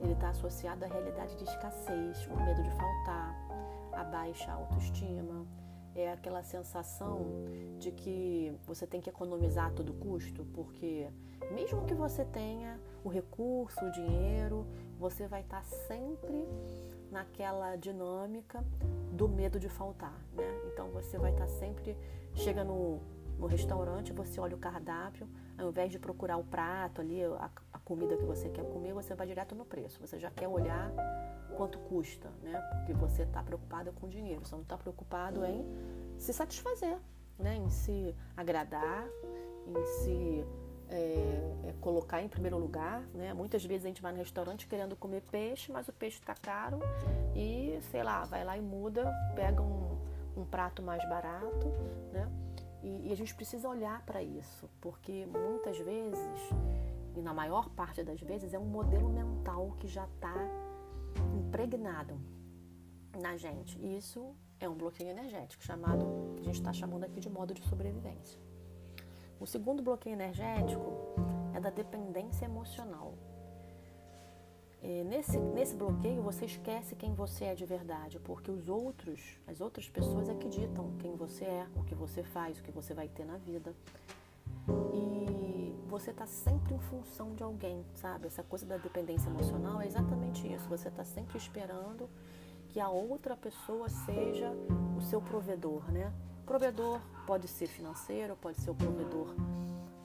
[0.00, 3.37] Ele está associado à realidade de escassez, o medo de faltar,
[3.92, 5.46] a baixa autoestima,
[5.94, 7.26] é aquela sensação
[7.79, 11.09] de que você tem que economizar a todo custo, porque
[11.53, 14.66] mesmo que você tenha o recurso, o dinheiro,
[14.98, 16.46] você vai estar tá sempre
[17.10, 18.64] naquela dinâmica
[19.12, 20.44] do medo de faltar, né?
[20.72, 21.96] Então você vai estar tá sempre
[22.34, 23.00] chega no
[23.40, 27.78] no restaurante, você olha o cardápio, ao invés de procurar o prato ali, a, a
[27.78, 29.98] comida que você quer comer, você vai direto no preço.
[30.06, 30.92] Você já quer olhar
[31.56, 32.60] quanto custa, né?
[32.70, 35.64] Porque você está preocupado com dinheiro, você não está preocupado em
[36.18, 36.98] se satisfazer,
[37.38, 37.56] né?
[37.56, 39.08] Em se agradar,
[39.66, 40.44] em se
[40.90, 43.33] é, é, colocar em primeiro lugar, né?
[43.33, 46.81] Muitas vezes a gente vai no restaurante querendo comer peixe, mas o peixe está caro
[47.35, 49.96] e, sei lá, vai lá e muda, pega um,
[50.37, 51.68] um prato mais barato,
[52.12, 52.29] né?
[52.83, 56.40] E, e a gente precisa olhar para isso, porque muitas vezes,
[57.14, 60.35] e na maior parte das vezes, é um modelo mental que já está
[61.37, 62.18] impregnado
[63.20, 63.79] na gente.
[63.79, 66.05] E isso é um bloqueio energético, chamado,
[66.38, 68.49] a gente está chamando aqui de modo de sobrevivência.
[69.40, 70.92] O segundo bloqueio energético
[71.55, 73.14] é da dependência emocional.
[74.83, 79.62] É, nesse, nesse bloqueio você esquece quem você é de verdade, porque os outros, as
[79.62, 82.92] outras pessoas é que ditam quem você é, o que você faz, o que você
[82.92, 83.74] vai ter na vida.
[84.92, 88.26] E você está sempre em função de alguém, sabe?
[88.26, 90.68] Essa coisa da dependência emocional é exatamente isso.
[90.68, 92.09] Você está sempre esperando
[92.68, 94.53] que a outra pessoa seja
[94.96, 96.12] o seu provedor, né?
[96.50, 99.36] Provedor pode ser financeiro, pode ser o provedor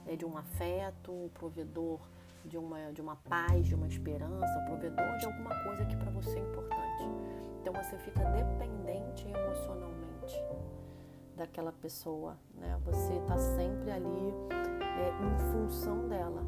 [0.06, 1.98] é, de um afeto, o provedor
[2.44, 6.08] de uma, de uma paz, de uma esperança, o provedor de alguma coisa que para
[6.12, 7.02] você é importante.
[7.60, 10.40] Então você fica dependente emocionalmente
[11.34, 12.80] daquela pessoa, né?
[12.84, 14.32] Você está sempre ali
[15.00, 16.46] é, em função dela.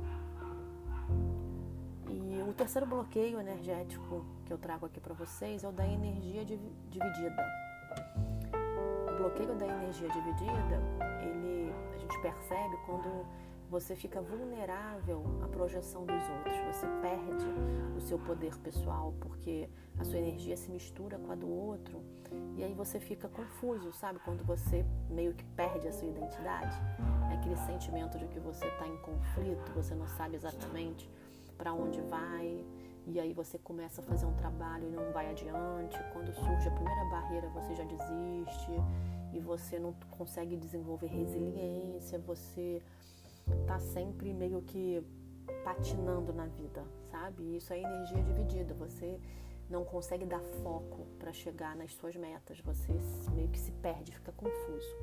[2.09, 6.45] E o terceiro bloqueio energético que eu trago aqui para vocês é o da energia
[6.45, 7.68] dividida.
[9.19, 10.81] Bloqueio da energia dividida,
[11.21, 13.27] ele a gente percebe quando
[13.69, 17.45] você fica vulnerável à projeção dos outros, você perde
[17.97, 22.01] o seu poder pessoal porque a sua energia se mistura com a do outro
[22.57, 24.21] e aí você fica confuso, sabe?
[24.25, 26.77] Quando você meio que perde a sua identidade,
[27.31, 31.11] é aquele sentimento de que você está em conflito, você não sabe exatamente
[31.57, 32.65] para onde vai
[33.09, 35.99] e aí você começa a fazer um trabalho e não vai adiante.
[36.13, 38.73] Quando surge a primeira barreira, você já desiste
[39.33, 42.83] e você não consegue desenvolver resiliência, você
[43.67, 45.03] tá sempre meio que
[45.65, 47.57] patinando na vida, sabe?
[47.57, 48.75] Isso é energia dividida.
[48.75, 49.19] Você
[49.71, 52.61] não consegue dar foco para chegar nas suas metas.
[52.61, 52.93] Você
[53.35, 54.97] meio que se perde, fica confuso.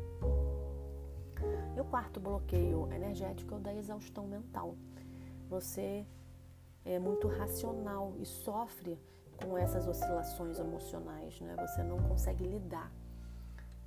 [1.75, 4.75] E o quarto bloqueio energético é o da exaustão mental.
[5.49, 6.05] Você
[6.85, 8.99] é muito racional e sofre
[9.43, 11.55] com essas oscilações emocionais, né?
[11.59, 12.91] Você não consegue lidar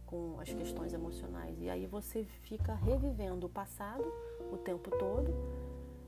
[0.04, 1.60] com as questões emocionais.
[1.60, 4.04] E aí você fica revivendo o passado
[4.50, 5.32] o tempo todo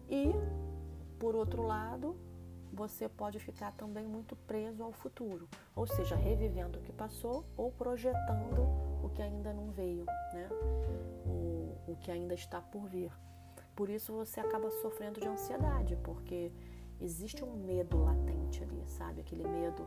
[0.08, 0.32] e,
[1.18, 2.16] por outro lado,
[2.72, 7.70] você pode ficar também muito preso ao futuro, ou seja, revivendo o que passou ou
[7.72, 8.62] projetando
[9.02, 10.48] o que ainda não veio, né?
[11.26, 13.12] o, o que ainda está por vir.
[13.74, 16.52] Por isso você acaba sofrendo de ansiedade, porque
[17.00, 19.20] existe um medo latente ali, sabe?
[19.20, 19.86] Aquele medo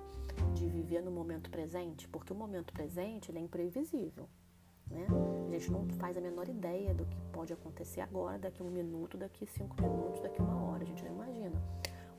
[0.53, 4.27] de viver no momento presente, porque o momento presente ele é imprevisível.
[4.89, 5.07] Né?
[5.47, 9.17] A gente não faz a menor ideia do que pode acontecer agora, daqui um minuto,
[9.17, 10.83] daqui cinco minutos, daqui uma hora.
[10.83, 11.61] A gente não imagina.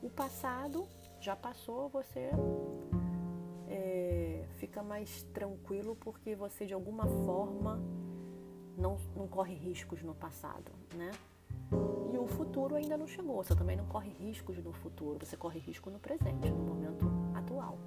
[0.01, 0.87] O passado
[1.19, 2.29] já passou, você
[3.67, 7.81] é, fica mais tranquilo porque você de alguma forma
[8.77, 11.11] não, não corre riscos no passado, né?
[12.25, 15.91] O futuro ainda não chegou, você também não corre riscos no futuro, você corre risco
[15.91, 17.77] no presente, no momento atual.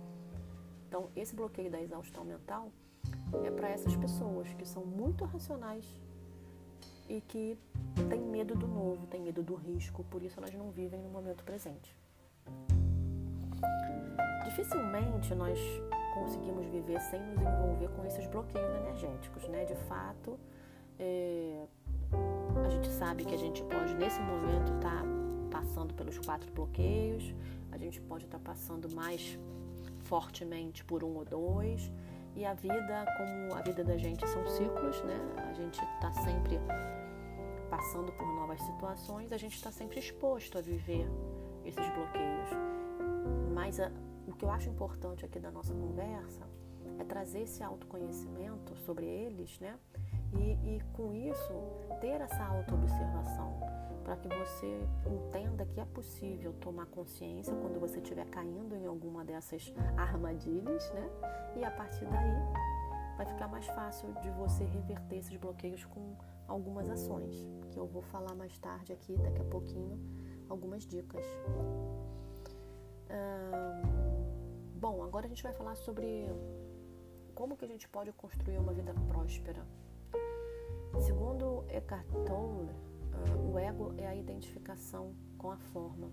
[0.86, 2.70] Então, esse bloqueio da exaustão mental
[3.44, 5.84] é para essas pessoas que são muito racionais
[7.08, 7.58] e que
[8.08, 11.42] têm medo do novo, têm medo do risco, por isso elas não vivem no momento
[11.42, 11.92] presente.
[14.44, 15.58] Dificilmente nós
[16.14, 19.64] conseguimos viver sem nos envolver com esses bloqueios energéticos, né?
[19.64, 20.38] De fato,
[20.96, 21.66] é,
[22.66, 25.08] a gente sabe que a gente pode, nesse momento, estar tá
[25.50, 27.34] passando pelos quatro bloqueios,
[27.70, 29.38] a gente pode estar tá passando mais
[30.00, 31.90] fortemente por um ou dois,
[32.34, 35.18] e a vida, como a vida da gente são ciclos, né?
[35.36, 36.60] A gente está sempre
[37.68, 41.06] passando por novas situações, a gente está sempre exposto a viver
[41.64, 42.48] esses bloqueios.
[43.52, 43.90] Mas a,
[44.26, 46.48] o que eu acho importante aqui da nossa conversa
[46.98, 49.76] é trazer esse autoconhecimento sobre eles, né?
[50.34, 51.52] E, e com isso
[52.00, 53.58] ter essa autoobservação
[54.04, 59.22] para que você entenda que é possível tomar consciência quando você estiver caindo em alguma
[59.24, 61.10] dessas armadilhas, né?
[61.56, 62.78] E a partir daí
[63.18, 68.00] vai ficar mais fácil de você reverter esses bloqueios com algumas ações, que eu vou
[68.00, 70.00] falar mais tarde aqui, daqui a pouquinho,
[70.48, 71.26] algumas dicas.
[73.10, 76.26] Hum, bom, agora a gente vai falar sobre
[77.34, 79.66] como que a gente pode construir uma vida próspera.
[81.00, 86.10] Segundo Eckhart Tolle, uh, o ego é a identificação com a forma,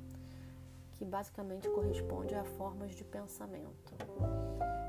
[0.94, 3.94] que basicamente corresponde a formas de pensamento.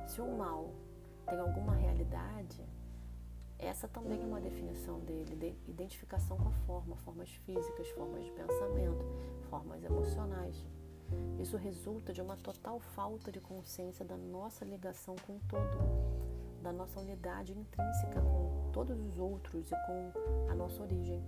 [0.07, 0.75] Se o mal
[1.27, 2.63] tem alguma realidade,
[3.59, 8.33] essa também é uma definição dele, de identificação com a forma, formas físicas, formas de
[8.33, 9.05] pensamento,
[9.49, 10.67] formas emocionais.
[11.39, 16.26] Isso resulta de uma total falta de consciência da nossa ligação com o todo,
[16.67, 21.25] da nossa unidade intrínseca com todos os outros e com a nossa origem.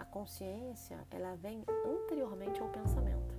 [0.00, 3.38] A consciência, ela vem anteriormente ao pensamento,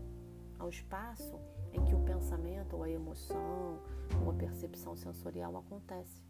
[0.58, 1.38] ao espaço
[1.74, 3.82] em que o pensamento ou a emoção
[4.24, 6.24] ou a percepção sensorial acontece.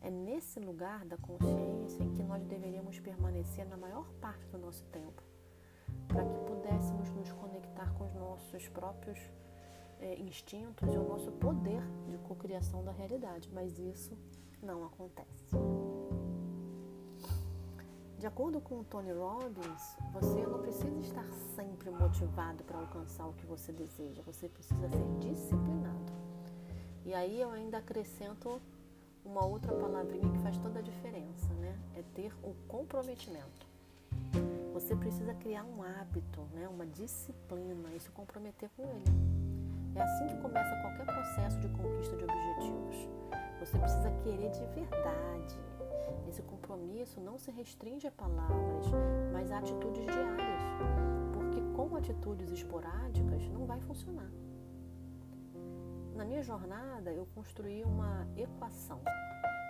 [0.00, 4.82] É nesse lugar da consciência em que nós deveríamos permanecer na maior parte do nosso
[4.86, 5.22] tempo
[6.08, 9.20] para que pudéssemos nos conectar com os nossos próprios
[10.00, 14.16] é, instintos e o nosso poder de cocriação da realidade, mas isso
[14.62, 15.56] não acontece.
[18.18, 23.44] De acordo com Tony Robbins, você não precisa estar sempre motivado para alcançar o que
[23.46, 26.12] você deseja, você precisa ser disciplinado.
[27.04, 28.60] E aí eu ainda acrescento
[29.24, 31.78] uma outra palavrinha que faz toda a diferença, né?
[31.94, 33.66] É ter o comprometimento.
[34.72, 36.68] Você precisa criar um hábito, né?
[36.68, 39.35] uma disciplina e se comprometer com ele.
[39.96, 43.08] É assim que começa qualquer processo de conquista de objetivos.
[43.58, 45.58] Você precisa querer de verdade.
[46.28, 48.86] Esse compromisso não se restringe a palavras,
[49.32, 50.62] mas a atitudes diárias,
[51.32, 54.30] porque com atitudes esporádicas não vai funcionar.
[56.14, 59.00] Na minha jornada, eu construí uma equação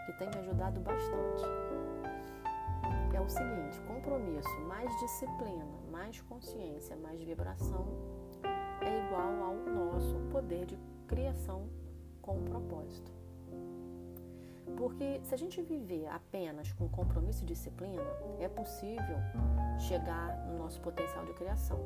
[0.07, 1.45] que tem me ajudado bastante
[3.17, 7.87] é o seguinte: compromisso mais disciplina, mais consciência, mais vibração
[8.87, 11.69] é igual ao nosso poder de criação
[12.23, 13.13] com propósito.
[14.77, 18.03] Porque se a gente viver apenas com compromisso e disciplina,
[18.41, 19.17] é possível
[19.79, 21.79] chegar no nosso potencial de criação.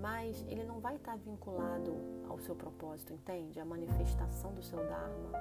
[0.00, 1.94] Mas ele não vai estar vinculado
[2.28, 3.58] ao seu propósito, entende?
[3.58, 5.32] A manifestação do seu Dharma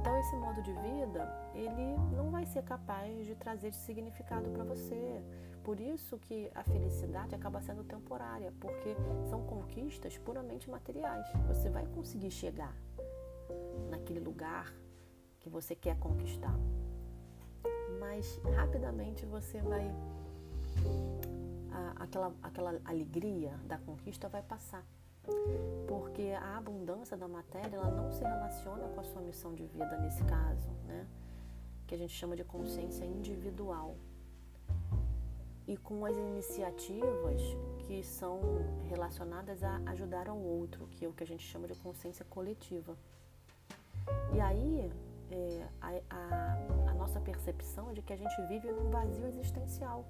[0.00, 5.22] então esse modo de vida, ele não vai ser capaz de trazer significado para você.
[5.62, 8.96] Por isso que a felicidade acaba sendo temporária, porque
[9.28, 11.26] são conquistas puramente materiais.
[11.48, 12.74] Você vai conseguir chegar
[13.90, 14.72] naquele lugar
[15.38, 16.58] que você quer conquistar.
[17.98, 19.94] Mas rapidamente você vai
[21.96, 24.84] aquela, aquela alegria da conquista vai passar
[25.86, 29.98] porque a abundância da matéria ela não se relaciona com a sua missão de vida
[29.98, 31.06] nesse caso, né?
[31.86, 33.96] que a gente chama de consciência individual.
[35.66, 37.40] E com as iniciativas
[37.80, 38.40] que são
[38.88, 42.96] relacionadas a ajudar ao outro, que é o que a gente chama de consciência coletiva.
[44.32, 44.92] E aí
[45.30, 50.04] é, a, a, a nossa percepção é de que a gente vive num vazio existencial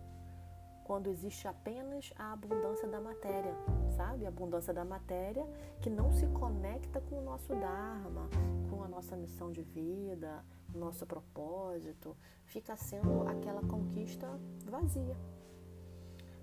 [0.90, 3.54] quando existe apenas a abundância da matéria,
[3.96, 4.26] sabe?
[4.26, 5.46] A abundância da matéria
[5.80, 8.28] que não se conecta com o nosso Dharma,
[8.68, 14.26] com a nossa missão de vida, nosso propósito, fica sendo aquela conquista
[14.64, 15.16] vazia.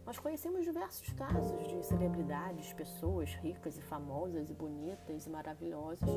[0.05, 6.09] Nós conhecemos diversos casos de celebridades, pessoas ricas e famosas e bonitas e maravilhosas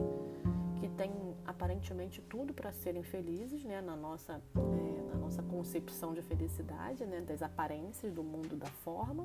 [0.80, 1.12] que têm
[1.44, 7.20] aparentemente tudo para serem felizes, né, na nossa é, na nossa concepção de felicidade, né,
[7.20, 9.22] das aparências do mundo da forma,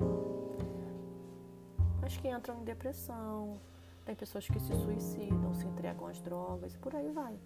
[2.00, 3.58] mas que entram em depressão.
[4.04, 7.36] Tem pessoas que se suicidam, se entregam às drogas e por aí vai.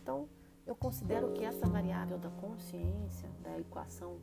[0.00, 0.26] Então,
[0.66, 4.16] eu considero que essa variável da consciência, da equação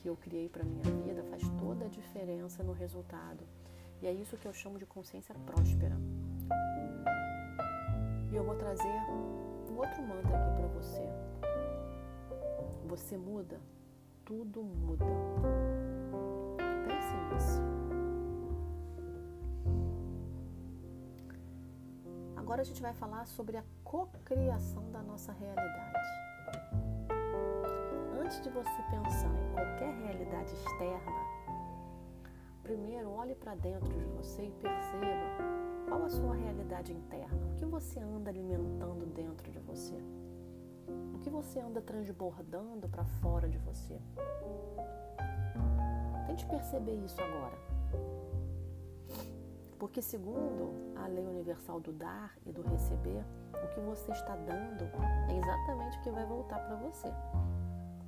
[0.00, 3.44] que eu criei para minha vida faz toda a diferença no resultado.
[4.00, 5.96] E é isso que eu chamo de consciência próspera.
[8.30, 8.86] E eu vou trazer
[9.70, 11.02] um outro mantra aqui para você.
[12.86, 13.60] Você muda,
[14.24, 15.04] tudo muda.
[16.86, 17.62] Pense nisso.
[22.36, 25.98] Agora a gente vai falar sobre a cocriação da nossa realidade
[28.28, 31.12] antes de você pensar em qualquer realidade externa,
[32.62, 35.57] primeiro olhe para dentro de você e perceba
[35.88, 39.96] qual a sua realidade interna, o que você anda alimentando dentro de você,
[41.14, 43.98] o que você anda transbordando para fora de você.
[46.26, 47.58] Tente perceber isso agora.
[49.78, 53.24] Porque, segundo a lei universal do dar e do receber,
[53.54, 54.84] o que você está dando
[55.30, 57.08] é exatamente o que vai voltar para você.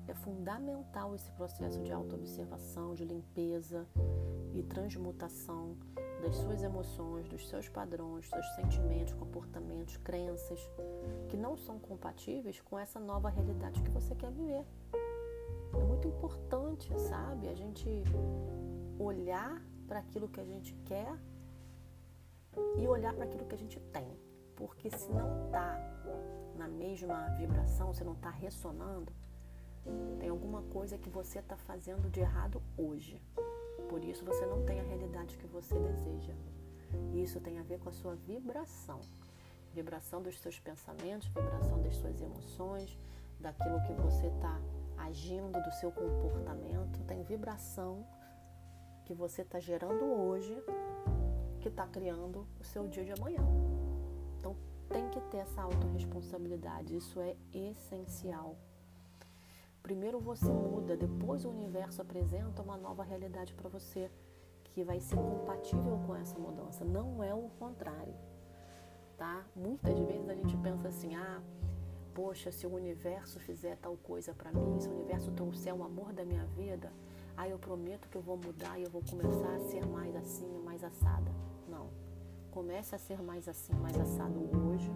[0.07, 3.87] É fundamental esse processo de autoobservação, de limpeza
[4.53, 5.77] e transmutação
[6.21, 10.61] das suas emoções, dos seus padrões, seus sentimentos, comportamentos, crenças
[11.29, 14.65] que não são compatíveis com essa nova realidade que você quer viver.
[15.73, 17.89] É muito importante, sabe, a gente
[18.99, 21.17] olhar para aquilo que a gente quer
[22.77, 24.19] e olhar para aquilo que a gente tem.
[24.57, 25.79] Porque se não está
[26.57, 29.13] na mesma vibração, se não está ressonando,
[30.19, 33.23] tem alguma coisa que você está fazendo de errado hoje.
[33.91, 36.33] Por isso você não tem a realidade que você deseja.
[37.13, 39.01] Isso tem a ver com a sua vibração.
[39.75, 42.97] Vibração dos seus pensamentos, vibração das suas emoções,
[43.41, 44.61] daquilo que você está
[44.97, 47.03] agindo, do seu comportamento.
[47.09, 48.07] Tem vibração
[49.05, 50.57] que você está gerando hoje
[51.61, 53.43] que está criando o seu dia de amanhã.
[54.39, 54.57] Então
[54.89, 56.97] tem que ter essa autorresponsabilidade.
[56.97, 58.57] Isso é essencial
[59.83, 64.11] Primeiro você muda, depois o universo apresenta uma nova realidade para você
[64.65, 66.85] que vai ser compatível com essa mudança.
[66.85, 68.15] Não é o contrário,
[69.17, 69.45] tá?
[69.55, 71.43] Muitas vezes a gente pensa assim: ah,
[72.15, 76.13] poxa, se o universo fizer tal coisa para mim, se o universo trouxer o amor
[76.13, 76.93] da minha vida,
[77.37, 80.59] aí eu prometo que eu vou mudar e eu vou começar a ser mais assim,
[80.65, 81.33] mais assada.
[81.69, 81.89] Não.
[82.51, 84.91] Comece a ser mais assim, mais assado hoje,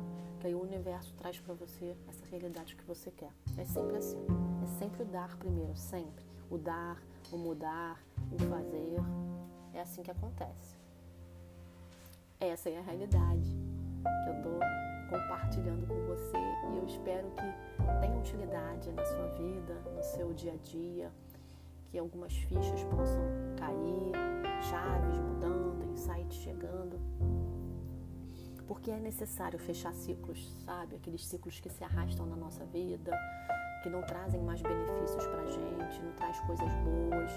[0.47, 3.31] aí o universo traz para você essa realidade que você quer.
[3.57, 4.25] É sempre assim.
[4.63, 6.25] É sempre o dar primeiro, sempre.
[6.51, 9.01] O dar, o mudar, o fazer.
[9.73, 10.77] É assim que acontece.
[12.41, 13.49] Essa é a realidade
[14.03, 14.61] que eu estou
[15.09, 16.37] compartilhando com você
[16.73, 21.13] e eu espero que tenha utilidade na sua vida, no seu dia a dia,
[21.91, 23.23] que algumas fichas possam
[23.57, 24.13] cair,
[24.63, 27.01] chaves mudando, insights chegando.
[28.67, 30.97] Porque é necessário fechar ciclos, sabe?
[30.97, 33.12] Aqueles ciclos que se arrastam na nossa vida,
[33.83, 37.31] que não trazem mais benefícios para a gente, não traz coisas boas.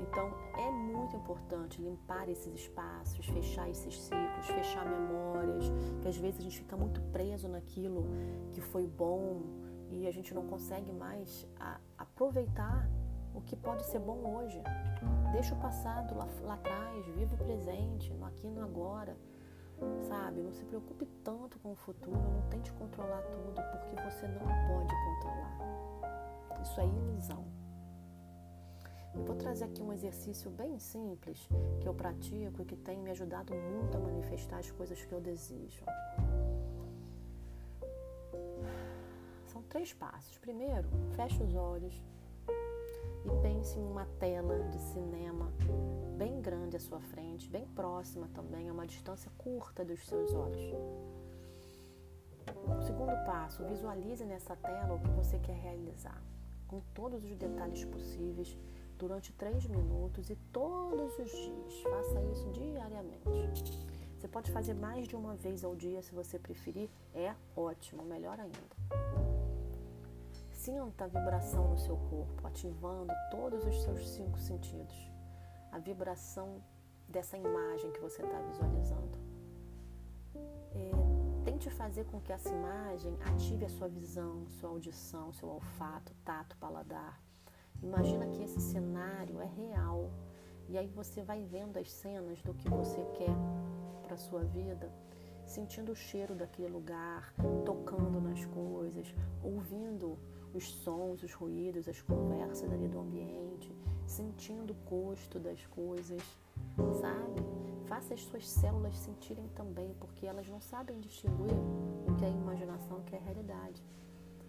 [0.00, 5.64] Então é muito importante limpar esses espaços, fechar esses ciclos, fechar memórias,
[6.00, 8.06] que às vezes a gente fica muito preso naquilo
[8.52, 9.42] que foi bom
[9.90, 12.88] e a gente não consegue mais a, aproveitar
[13.34, 14.62] o que pode ser bom hoje.
[15.32, 19.16] Deixa o passado lá, lá atrás, viva o presente, no aqui no agora.
[20.08, 20.42] Sabe?
[20.42, 24.94] Não se preocupe tanto com o futuro, não tente controlar tudo, porque você não pode
[25.04, 26.60] controlar.
[26.62, 27.44] Isso é ilusão.
[29.14, 31.48] Eu vou trazer aqui um exercício bem simples
[31.80, 35.20] que eu pratico e que tem me ajudado muito a manifestar as coisas que eu
[35.20, 35.84] desejo.
[39.46, 40.36] São três passos.
[40.38, 42.02] Primeiro, feche os olhos
[43.26, 45.52] e pense em uma tela de cinema
[46.16, 50.72] bem grande à sua frente, bem próxima também, a uma distância curta dos seus olhos.
[52.78, 56.22] O segundo passo, visualize nessa tela o que você quer realizar,
[56.68, 58.56] com todos os detalhes possíveis,
[58.96, 61.82] durante três minutos e todos os dias.
[61.82, 63.86] Faça isso diariamente.
[64.16, 68.38] Você pode fazer mais de uma vez ao dia se você preferir, é ótimo, melhor
[68.40, 69.35] ainda.
[70.66, 74.96] Sinta a vibração no seu corpo, ativando todos os seus cinco sentidos.
[75.70, 76.60] A vibração
[77.08, 79.16] dessa imagem que você está visualizando.
[80.34, 86.12] É, tente fazer com que essa imagem ative a sua visão, sua audição, seu olfato,
[86.24, 87.22] tato, paladar.
[87.80, 90.10] Imagina que esse cenário é real.
[90.68, 93.36] E aí você vai vendo as cenas do que você quer
[94.02, 94.92] para sua vida
[95.46, 97.32] sentindo o cheiro daquele lugar,
[97.64, 100.18] tocando nas coisas, ouvindo
[100.56, 103.74] os sons, os ruídos, as conversas ali do ambiente,
[104.06, 106.22] sentindo o gosto das coisas,
[107.00, 107.42] sabe?
[107.86, 111.52] Faça as suas células sentirem também, porque elas não sabem distinguir
[112.08, 113.82] o que é imaginação o que é realidade.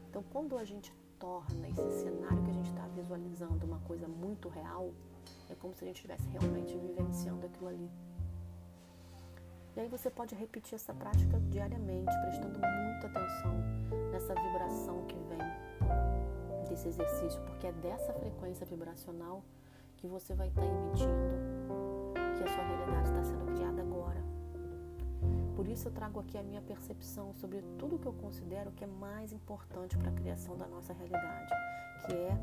[0.10, 4.48] Então, quando a gente torna esse cenário que a gente está visualizando uma coisa muito
[4.48, 4.92] real,
[5.50, 7.92] é como se a gente estivesse realmente vivenciando aquilo ali.
[9.76, 13.54] E aí você pode repetir essa prática diariamente, prestando muita atenção
[14.12, 15.67] nessa vibração que vem
[16.70, 19.44] desse exercício, porque é dessa frequência vibracional
[19.98, 21.38] que você vai estar emitindo
[22.38, 24.24] que a sua realidade está sendo criada agora.
[25.56, 28.88] Por isso eu trago aqui a minha percepção sobre tudo que eu considero que é
[28.88, 31.52] mais importante para a criação da nossa realidade,
[32.06, 32.38] que é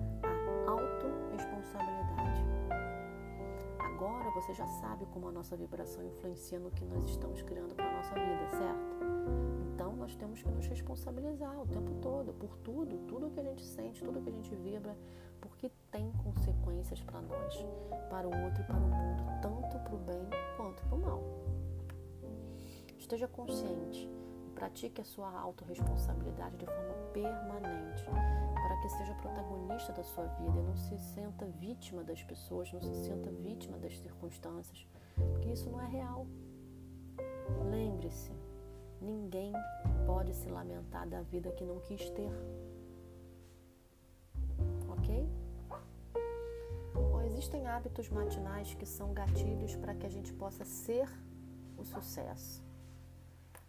[0.66, 1.93] a autorresponsabilidade.
[3.94, 7.88] Agora você já sabe como a nossa vibração influencia no que nós estamos criando para
[7.88, 8.96] a nossa vida, certo?
[9.72, 13.62] Então nós temos que nos responsabilizar o tempo todo por tudo, tudo que a gente
[13.62, 14.98] sente, tudo que a gente vibra,
[15.40, 17.54] porque tem consequências para nós,
[18.10, 21.22] para o outro e para o mundo, tanto para o bem quanto para o mal.
[22.98, 24.10] Esteja consciente
[24.54, 28.04] pratique a sua autorresponsabilidade de forma permanente
[28.54, 32.80] para que seja protagonista da sua vida e não se sinta vítima das pessoas, não
[32.80, 34.86] se sinta vítima das circunstâncias,
[35.16, 36.26] porque isso não é real.
[37.70, 38.32] Lembre-se,
[39.00, 39.52] ninguém
[40.06, 42.32] pode se lamentar da vida que não quis ter.
[44.88, 45.28] Ok?
[46.94, 51.08] Bom, existem hábitos matinais que são gatilhos para que a gente possa ser
[51.76, 52.64] o sucesso.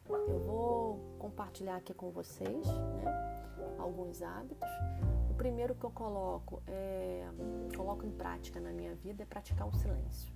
[0.08, 3.36] Eu vou compartilhar aqui com vocês, né?
[3.80, 4.70] alguns hábitos.
[5.30, 7.28] O primeiro que eu coloco é
[7.76, 10.32] coloco em prática na minha vida é praticar o silêncio,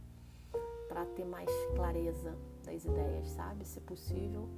[0.88, 3.66] para ter mais clareza das ideias, sabe?
[3.66, 4.50] Se possível,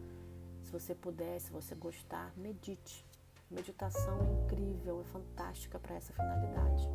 [0.61, 3.05] se você puder, se você gostar, medite.
[3.49, 6.89] Meditação é incrível, é fantástica para essa finalidade.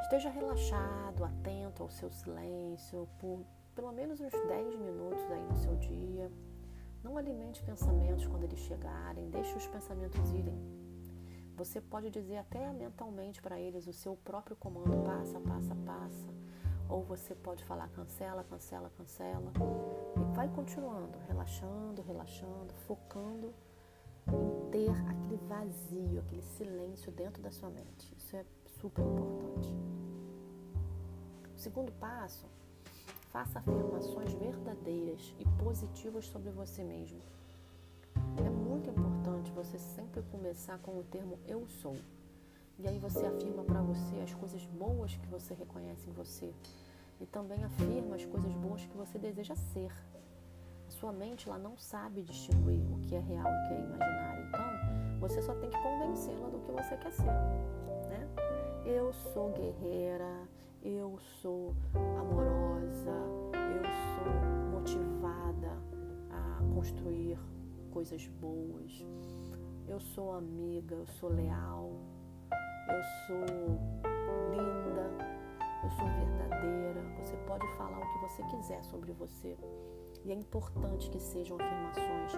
[0.00, 3.40] Esteja relaxado, atento ao seu silêncio por
[3.74, 6.30] pelo menos uns 10 minutos aí no seu dia
[7.06, 10.58] não alimente pensamentos quando eles chegarem, deixe os pensamentos irem.
[11.56, 16.28] Você pode dizer até mentalmente para eles o seu próprio comando: passa, passa, passa.
[16.88, 19.52] Ou você pode falar cancela, cancela, cancela.
[20.16, 23.54] E vai continuando, relaxando, relaxando, focando
[24.28, 28.12] em ter aquele vazio, aquele silêncio dentro da sua mente.
[28.16, 28.44] Isso é
[28.80, 29.74] super importante.
[31.54, 32.46] O segundo passo
[33.36, 37.20] Faça afirmações verdadeiras e positivas sobre você mesmo.
[38.38, 41.94] É muito importante você sempre começar com o termo eu sou.
[42.78, 46.50] E aí você afirma para você as coisas boas que você reconhece em você.
[47.20, 49.92] E também afirma as coisas boas que você deseja ser.
[50.88, 53.80] A sua mente ela não sabe distinguir o que é real e o que é
[53.80, 54.48] imaginário.
[54.48, 57.26] Então, você só tem que convencê-la do que você quer ser.
[58.08, 58.26] Né?
[58.86, 60.48] Eu sou guerreira,
[60.86, 63.10] eu sou amorosa,
[63.74, 63.82] eu
[64.14, 65.72] sou motivada
[66.30, 67.36] a construir
[67.90, 69.04] coisas boas,
[69.88, 71.90] eu sou amiga, eu sou leal,
[72.88, 73.44] eu sou
[74.52, 75.10] linda,
[75.82, 77.02] eu sou verdadeira.
[77.18, 79.56] Você pode falar o que você quiser sobre você.
[80.24, 82.32] E é importante que sejam afirmações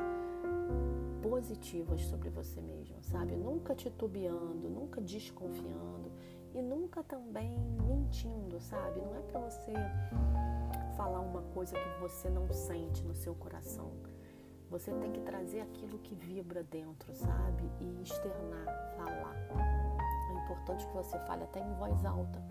[1.22, 3.36] positivas sobre você mesmo, sabe?
[3.36, 6.10] Nunca titubeando, nunca desconfiando
[6.58, 7.56] e nunca também
[7.86, 9.00] mentindo, sabe?
[9.00, 9.72] Não é para você
[10.96, 13.92] falar uma coisa que você não sente no seu coração.
[14.68, 17.70] Você tem que trazer aquilo que vibra dentro, sabe?
[17.80, 19.36] E externar, falar.
[20.30, 22.42] É importante que você fale até em voz alta.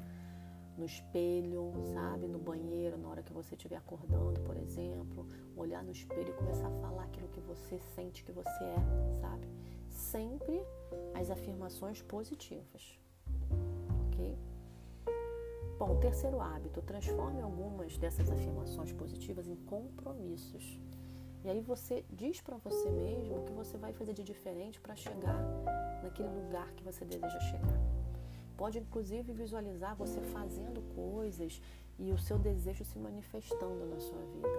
[0.78, 2.28] No espelho, sabe?
[2.28, 5.28] No banheiro, na hora que você estiver acordando, por exemplo.
[5.56, 9.48] Olhar no espelho e começar a falar aquilo que você sente que você é, sabe?
[9.90, 10.64] Sempre
[11.14, 12.98] as afirmações positivas?
[15.80, 20.82] Bom, terceiro hábito, transforme algumas dessas afirmações positivas em compromissos.
[21.44, 24.96] E aí você diz para você mesmo o que você vai fazer de diferente para
[24.96, 25.40] chegar
[26.02, 27.80] naquele lugar que você deseja chegar.
[28.58, 31.62] Pode inclusive visualizar você fazendo coisas
[32.00, 34.50] e o seu desejo se manifestando na sua vida.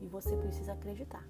[0.00, 1.26] E você precisa acreditar.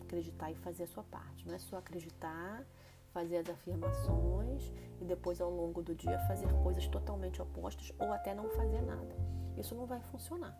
[0.00, 1.46] Acreditar e fazer a sua parte.
[1.46, 2.66] Não é só acreditar
[3.12, 8.34] fazer as afirmações e depois ao longo do dia fazer coisas totalmente opostas ou até
[8.34, 9.16] não fazer nada.
[9.56, 10.56] Isso não vai funcionar.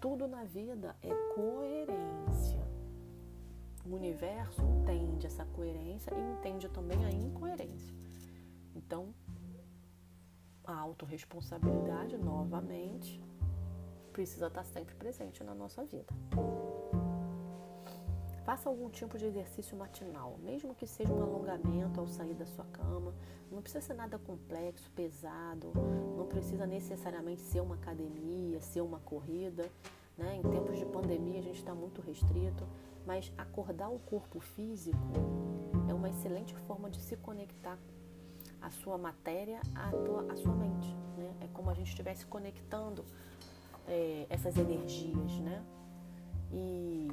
[0.00, 2.64] Tudo na vida é coerência.
[3.84, 7.94] O universo entende essa coerência e entende também a incoerência.
[8.74, 9.14] Então,
[10.64, 13.22] a autorresponsabilidade, novamente,
[14.12, 16.12] precisa estar sempre presente na nossa vida.
[18.44, 22.66] Faça algum tipo de exercício matinal, mesmo que seja um alongamento ao sair da sua
[22.66, 23.14] cama.
[23.50, 25.72] Não precisa ser nada complexo, pesado,
[26.14, 29.70] não precisa necessariamente ser uma academia, ser uma corrida.
[30.18, 30.36] Né?
[30.36, 32.68] Em tempos de pandemia a gente está muito restrito,
[33.06, 34.98] mas acordar o corpo físico
[35.88, 37.78] é uma excelente forma de se conectar
[38.60, 40.94] a sua matéria à, tua, à sua mente.
[41.16, 41.34] Né?
[41.40, 43.06] É como a gente estivesse conectando
[43.88, 45.64] é, essas energias, né?
[46.52, 47.08] E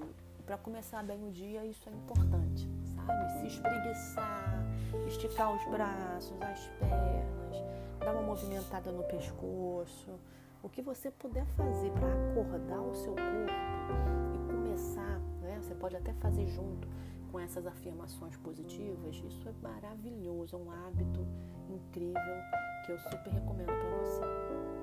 [0.51, 3.39] para começar bem o dia, isso é importante, sabe?
[3.39, 4.61] Se espreguiçar,
[5.07, 7.63] esticar os braços, as pernas,
[7.99, 10.19] dar uma movimentada no pescoço.
[10.61, 15.57] O que você puder fazer para acordar o seu corpo e começar, né?
[15.61, 16.85] Você pode até fazer junto
[17.31, 19.23] com essas afirmações positivas.
[19.25, 21.25] Isso é maravilhoso, é um hábito
[21.69, 22.35] incrível
[22.85, 24.80] que eu super recomendo para você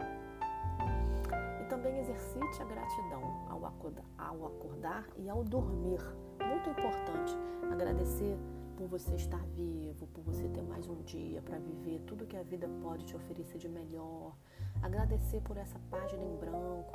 [1.68, 6.00] também exercite a gratidão ao acordar, ao acordar e ao dormir.
[6.40, 7.36] Muito importante
[7.70, 8.38] agradecer
[8.76, 12.42] por você estar vivo, por você ter mais um dia para viver tudo que a
[12.42, 14.34] vida pode te oferecer de melhor.
[14.82, 16.92] Agradecer por essa página em branco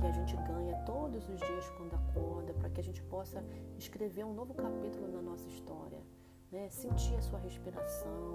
[0.00, 3.44] que a gente ganha todos os dias quando acorda, para que a gente possa
[3.76, 6.00] escrever um novo capítulo na nossa história.
[6.50, 6.68] Né?
[6.70, 8.32] Sentir a sua respiração,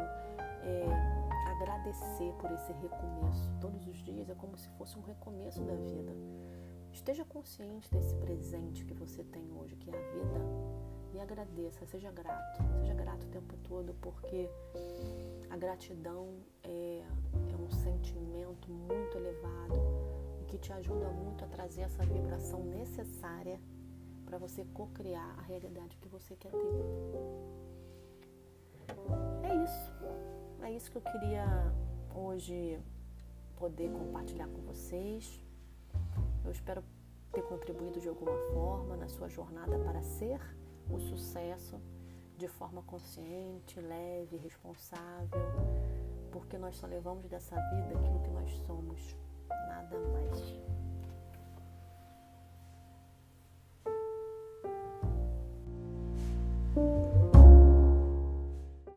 [0.61, 3.51] é, agradecer por esse recomeço.
[3.59, 6.13] Todos os dias é como se fosse um recomeço da vida.
[6.91, 10.41] Esteja consciente desse presente que você tem hoje, que é a vida,
[11.13, 12.61] e agradeça, seja grato.
[12.79, 14.49] Seja grato o tempo todo, porque
[15.49, 17.03] a gratidão é,
[17.51, 19.75] é um sentimento muito elevado
[20.41, 23.59] e que te ajuda muito a trazer essa vibração necessária
[24.25, 26.85] para você co-criar a realidade que você quer ter.
[29.43, 31.45] É isso é isso que eu queria
[32.13, 32.79] hoje
[33.57, 35.43] poder compartilhar com vocês.
[36.43, 36.83] Eu espero
[37.31, 40.39] ter contribuído de alguma forma na sua jornada para ser
[40.89, 41.79] o sucesso
[42.37, 45.41] de forma consciente, leve, responsável,
[46.31, 49.15] porque nós só levamos dessa vida aquilo que nós somos,
[49.67, 50.71] nada mais.
[56.73, 57.40] thank